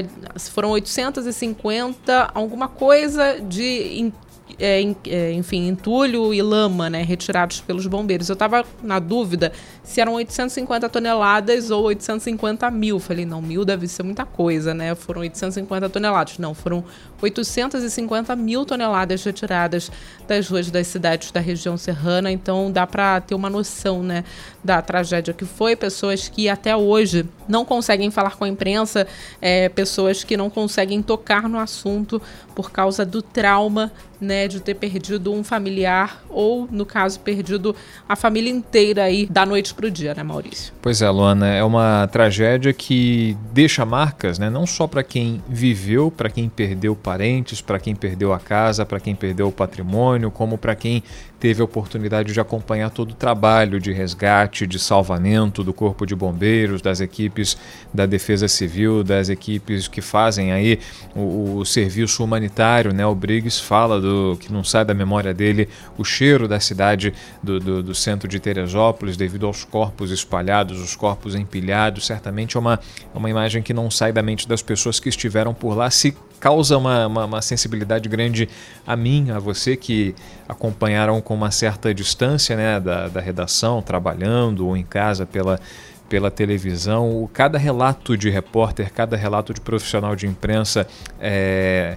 foram 0.50 0.70
850, 0.70 2.30
alguma 2.34 2.66
coisa 2.66 3.38
de 3.38 4.10
é, 4.58 4.80
é, 5.06 5.32
enfim, 5.32 5.68
entulho 5.68 6.32
e 6.32 6.42
lama, 6.42 6.88
né, 6.88 7.02
retirados 7.02 7.60
pelos 7.60 7.86
bombeiros. 7.86 8.28
Eu 8.28 8.34
estava 8.34 8.64
na 8.82 8.98
dúvida 8.98 9.52
se 9.88 10.02
eram 10.02 10.12
850 10.12 10.86
toneladas 10.90 11.70
ou 11.70 11.84
850 11.84 12.70
mil. 12.70 13.00
Falei, 13.00 13.24
não, 13.24 13.40
mil 13.40 13.64
deve 13.64 13.88
ser 13.88 14.02
muita 14.02 14.26
coisa, 14.26 14.74
né? 14.74 14.94
Foram 14.94 15.22
850 15.22 15.88
toneladas. 15.88 16.36
Não, 16.36 16.52
foram 16.52 16.84
850 17.22 18.36
mil 18.36 18.66
toneladas 18.66 19.24
retiradas 19.24 19.90
das 20.28 20.46
ruas 20.46 20.70
das 20.70 20.88
cidades 20.88 21.32
da 21.32 21.40
região 21.40 21.78
serrana. 21.78 22.30
Então 22.30 22.70
dá 22.70 22.86
para 22.86 23.18
ter 23.22 23.34
uma 23.34 23.48
noção, 23.48 24.02
né, 24.02 24.24
da 24.62 24.82
tragédia 24.82 25.32
que 25.32 25.46
foi. 25.46 25.74
Pessoas 25.74 26.28
que 26.28 26.50
até 26.50 26.76
hoje 26.76 27.24
não 27.48 27.64
conseguem 27.64 28.10
falar 28.10 28.36
com 28.36 28.44
a 28.44 28.48
imprensa, 28.48 29.06
é, 29.40 29.70
pessoas 29.70 30.22
que 30.22 30.36
não 30.36 30.50
conseguem 30.50 31.00
tocar 31.00 31.48
no 31.48 31.58
assunto 31.58 32.20
por 32.54 32.70
causa 32.70 33.06
do 33.06 33.22
trauma 33.22 33.90
né, 34.20 34.48
de 34.48 34.60
ter 34.60 34.74
perdido 34.74 35.32
um 35.32 35.44
familiar 35.44 36.22
ou, 36.28 36.68
no 36.70 36.84
caso, 36.84 37.20
perdido 37.20 37.74
a 38.08 38.16
família 38.16 38.50
inteira 38.50 39.04
aí 39.04 39.26
da 39.26 39.46
noite 39.46 39.72
para 39.78 39.86
o 39.86 39.90
dia, 39.92 40.12
né, 40.12 40.24
Maurício? 40.24 40.72
Pois 40.82 41.00
é, 41.00 41.08
Luana, 41.08 41.46
é 41.46 41.62
uma 41.62 42.08
tragédia 42.10 42.72
que 42.72 43.36
deixa 43.52 43.84
marcas, 43.84 44.36
né, 44.36 44.50
não 44.50 44.66
só 44.66 44.88
para 44.88 45.04
quem 45.04 45.40
viveu, 45.48 46.10
para 46.10 46.28
quem 46.28 46.48
perdeu 46.48 46.96
parentes, 46.96 47.60
para 47.60 47.78
quem 47.78 47.94
perdeu 47.94 48.32
a 48.32 48.40
casa, 48.40 48.84
para 48.84 48.98
quem 48.98 49.14
perdeu 49.14 49.46
o 49.46 49.52
patrimônio, 49.52 50.32
como 50.32 50.58
para 50.58 50.74
quem 50.74 51.04
teve 51.40 51.62
a 51.62 51.64
oportunidade 51.64 52.32
de 52.32 52.40
acompanhar 52.40 52.90
todo 52.90 53.12
o 53.12 53.14
trabalho 53.14 53.80
de 53.80 53.92
resgate, 53.92 54.66
de 54.66 54.78
salvamento 54.78 55.62
do 55.62 55.72
Corpo 55.72 56.04
de 56.04 56.14
Bombeiros, 56.14 56.82
das 56.82 57.00
equipes 57.00 57.56
da 57.92 58.06
Defesa 58.06 58.48
Civil, 58.48 59.04
das 59.04 59.28
equipes 59.28 59.86
que 59.86 60.00
fazem 60.00 60.52
aí 60.52 60.78
o, 61.14 61.58
o 61.58 61.64
serviço 61.64 62.24
humanitário, 62.24 62.92
né? 62.92 63.06
O 63.06 63.14
Briggs 63.14 63.62
fala 63.62 64.00
do 64.00 64.36
que 64.40 64.52
não 64.52 64.64
sai 64.64 64.84
da 64.84 64.94
memória 64.94 65.32
dele 65.32 65.68
o 65.96 66.04
cheiro 66.04 66.48
da 66.48 66.58
cidade 66.58 67.14
do, 67.42 67.60
do, 67.60 67.82
do 67.82 67.94
centro 67.94 68.28
de 68.28 68.40
Teresópolis 68.40 69.16
devido 69.16 69.46
aos 69.46 69.64
corpos 69.64 70.10
espalhados, 70.10 70.80
os 70.80 70.96
corpos 70.96 71.34
empilhados. 71.34 72.06
Certamente 72.06 72.56
é 72.56 72.60
uma, 72.60 72.80
uma 73.14 73.30
imagem 73.30 73.62
que 73.62 73.72
não 73.72 73.90
sai 73.90 74.12
da 74.12 74.22
mente 74.22 74.48
das 74.48 74.62
pessoas 74.62 74.98
que 74.98 75.08
estiveram 75.08 75.54
por 75.54 75.76
lá, 75.76 75.90
se 75.90 76.16
causa 76.40 76.76
uma, 76.76 77.06
uma, 77.06 77.24
uma, 77.24 77.42
sensibilidade 77.42 78.08
grande 78.08 78.48
a 78.86 78.96
mim, 78.96 79.30
a 79.30 79.38
você 79.38 79.76
que 79.76 80.14
acompanharam 80.48 81.20
com 81.20 81.34
uma 81.34 81.50
certa 81.50 81.92
distância 81.92 82.56
né, 82.56 82.80
da, 82.80 83.08
da 83.08 83.20
redação, 83.20 83.82
trabalhando 83.82 84.66
ou 84.66 84.76
em 84.76 84.84
casa 84.84 85.26
pela, 85.26 85.60
pela 86.08 86.30
televisão. 86.30 87.28
Cada 87.32 87.58
relato 87.58 88.16
de 88.16 88.30
repórter, 88.30 88.92
cada 88.92 89.16
relato 89.16 89.52
de 89.52 89.60
profissional 89.60 90.16
de 90.16 90.26
imprensa 90.26 90.86
é 91.20 91.96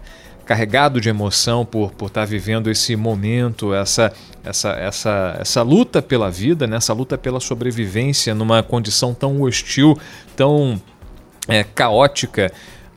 carregado 0.51 0.99
de 0.99 1.07
emoção 1.07 1.65
por, 1.65 1.91
por 1.91 2.07
estar 2.07 2.25
vivendo 2.25 2.69
esse 2.69 2.93
momento, 2.97 3.73
essa, 3.73 4.11
essa, 4.43 4.71
essa, 4.71 5.37
essa 5.39 5.61
luta 5.61 6.01
pela 6.01 6.29
vida, 6.29 6.67
né? 6.67 6.75
essa 6.75 6.91
luta 6.91 7.17
pela 7.17 7.39
sobrevivência 7.39 8.35
numa 8.35 8.61
condição 8.61 9.13
tão 9.13 9.41
hostil, 9.41 9.97
tão 10.35 10.81
é, 11.47 11.63
caótica. 11.63 12.51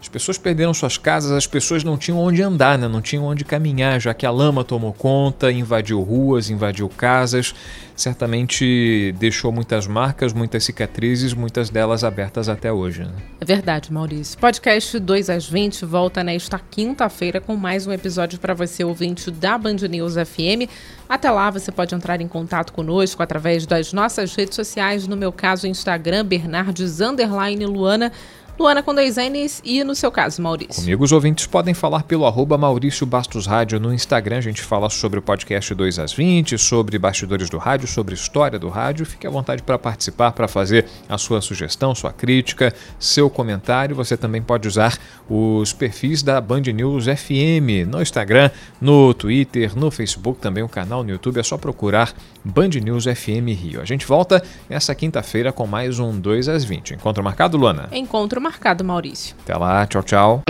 As 0.04 0.08
pessoas 0.08 0.36
perderam 0.36 0.74
suas 0.74 0.98
casas, 0.98 1.32
as 1.32 1.46
pessoas 1.46 1.82
não 1.82 1.96
tinham 1.96 2.18
onde 2.18 2.42
andar, 2.42 2.76
né? 2.76 2.86
não 2.86 3.00
tinham 3.00 3.24
onde 3.24 3.42
caminhar, 3.42 3.98
já 3.98 4.12
que 4.12 4.26
a 4.26 4.30
lama 4.30 4.62
tomou 4.62 4.92
conta, 4.92 5.50
invadiu 5.50 6.02
ruas, 6.02 6.50
invadiu 6.50 6.90
casas. 6.90 7.54
Certamente 7.96 9.14
deixou 9.18 9.50
muitas 9.50 9.86
marcas, 9.86 10.34
muitas 10.34 10.62
cicatrizes, 10.64 11.32
muitas 11.32 11.70
delas 11.70 12.04
abertas 12.04 12.50
até 12.50 12.70
hoje. 12.70 13.04
Né? 13.04 13.12
É 13.40 13.46
verdade, 13.46 13.90
Maurício. 13.90 14.38
Podcast 14.38 14.98
2 14.98 15.30
às 15.30 15.48
20 15.48 15.86
volta 15.86 16.22
nesta 16.22 16.58
quinta-feira 16.58 17.40
com 17.40 17.56
mais 17.56 17.86
um 17.86 17.92
episódio 17.92 18.38
para 18.38 18.52
você, 18.52 18.84
ouvinte 18.84 19.30
da 19.30 19.56
Band 19.56 19.76
News 19.88 20.16
FM. 20.16 20.68
Até 21.08 21.30
lá, 21.30 21.50
você 21.50 21.72
pode 21.72 21.94
entrar 21.94 22.20
em 22.20 22.28
contato 22.28 22.74
conosco 22.74 23.22
através 23.22 23.64
das 23.64 23.94
nossas 23.94 24.34
redes 24.34 24.54
sociais, 24.54 25.06
no 25.06 25.16
meu 25.16 25.32
caso, 25.32 25.66
Instagram, 25.66 26.26
Bernardes 26.26 26.98
Luana 26.98 28.12
Luana 28.56 28.84
com 28.84 28.94
dois 28.94 29.16
N's 29.16 29.60
e 29.64 29.82
no 29.82 29.96
seu 29.96 30.12
caso, 30.12 30.40
Maurício. 30.40 30.80
Comigo 30.80 31.02
os 31.02 31.10
ouvintes 31.10 31.44
podem 31.44 31.74
falar 31.74 32.04
pelo 32.04 32.24
arroba 32.24 32.56
Maurício 32.56 33.04
Bastos 33.04 33.46
Rádio 33.46 33.80
no 33.80 33.92
Instagram. 33.92 34.38
A 34.38 34.40
gente 34.40 34.62
fala 34.62 34.88
sobre 34.88 35.18
o 35.18 35.22
podcast 35.22 35.74
2 35.74 35.98
às 35.98 36.12
20, 36.12 36.56
sobre 36.56 36.96
bastidores 36.96 37.50
do 37.50 37.58
rádio, 37.58 37.88
sobre 37.88 38.14
história 38.14 38.56
do 38.56 38.68
rádio. 38.68 39.04
Fique 39.04 39.26
à 39.26 39.30
vontade 39.30 39.60
para 39.60 39.76
participar, 39.76 40.30
para 40.30 40.46
fazer 40.46 40.86
a 41.08 41.18
sua 41.18 41.40
sugestão, 41.40 41.96
sua 41.96 42.12
crítica, 42.12 42.72
seu 42.96 43.28
comentário. 43.28 43.96
Você 43.96 44.16
também 44.16 44.40
pode 44.40 44.68
usar 44.68 44.96
os 45.28 45.72
perfis 45.72 46.22
da 46.22 46.40
Band 46.40 46.62
News 46.62 47.06
FM 47.06 47.88
no 47.88 48.00
Instagram, 48.00 48.50
no 48.80 49.12
Twitter, 49.12 49.76
no 49.76 49.90
Facebook, 49.90 50.40
também 50.40 50.62
o 50.62 50.68
canal 50.68 51.02
no 51.02 51.10
YouTube. 51.10 51.40
É 51.40 51.42
só 51.42 51.58
procurar 51.58 52.14
Band 52.44 52.68
News 52.82 53.04
FM 53.04 53.48
Rio. 53.48 53.80
A 53.80 53.84
gente 53.84 54.06
volta 54.06 54.42
essa 54.68 54.94
quinta-feira 54.94 55.50
com 55.50 55.66
mais 55.66 55.98
um 55.98 56.18
2 56.18 56.48
às 56.48 56.64
20. 56.64 56.94
Encontro 56.94 57.24
marcado, 57.24 57.56
Luana? 57.56 57.88
Encontro 57.90 58.40
marcado, 58.40 58.84
Maurício. 58.84 59.34
Até 59.42 59.56
lá, 59.56 59.86
tchau, 59.86 60.02
tchau. 60.02 60.42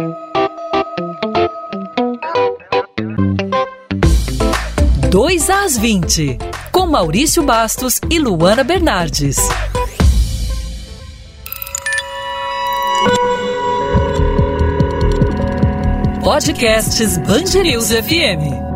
Dois 5.09 5.49
às 5.49 5.79
20, 5.79 6.39
com 6.73 6.87
Maurício 6.89 7.45
Bastos 7.45 8.01
e 8.11 8.19
Luana 8.19 8.65
Bernardes. 8.65 9.37
Podcasts 16.25 17.19
Bangerils 17.19 17.91
FM. 17.91 18.74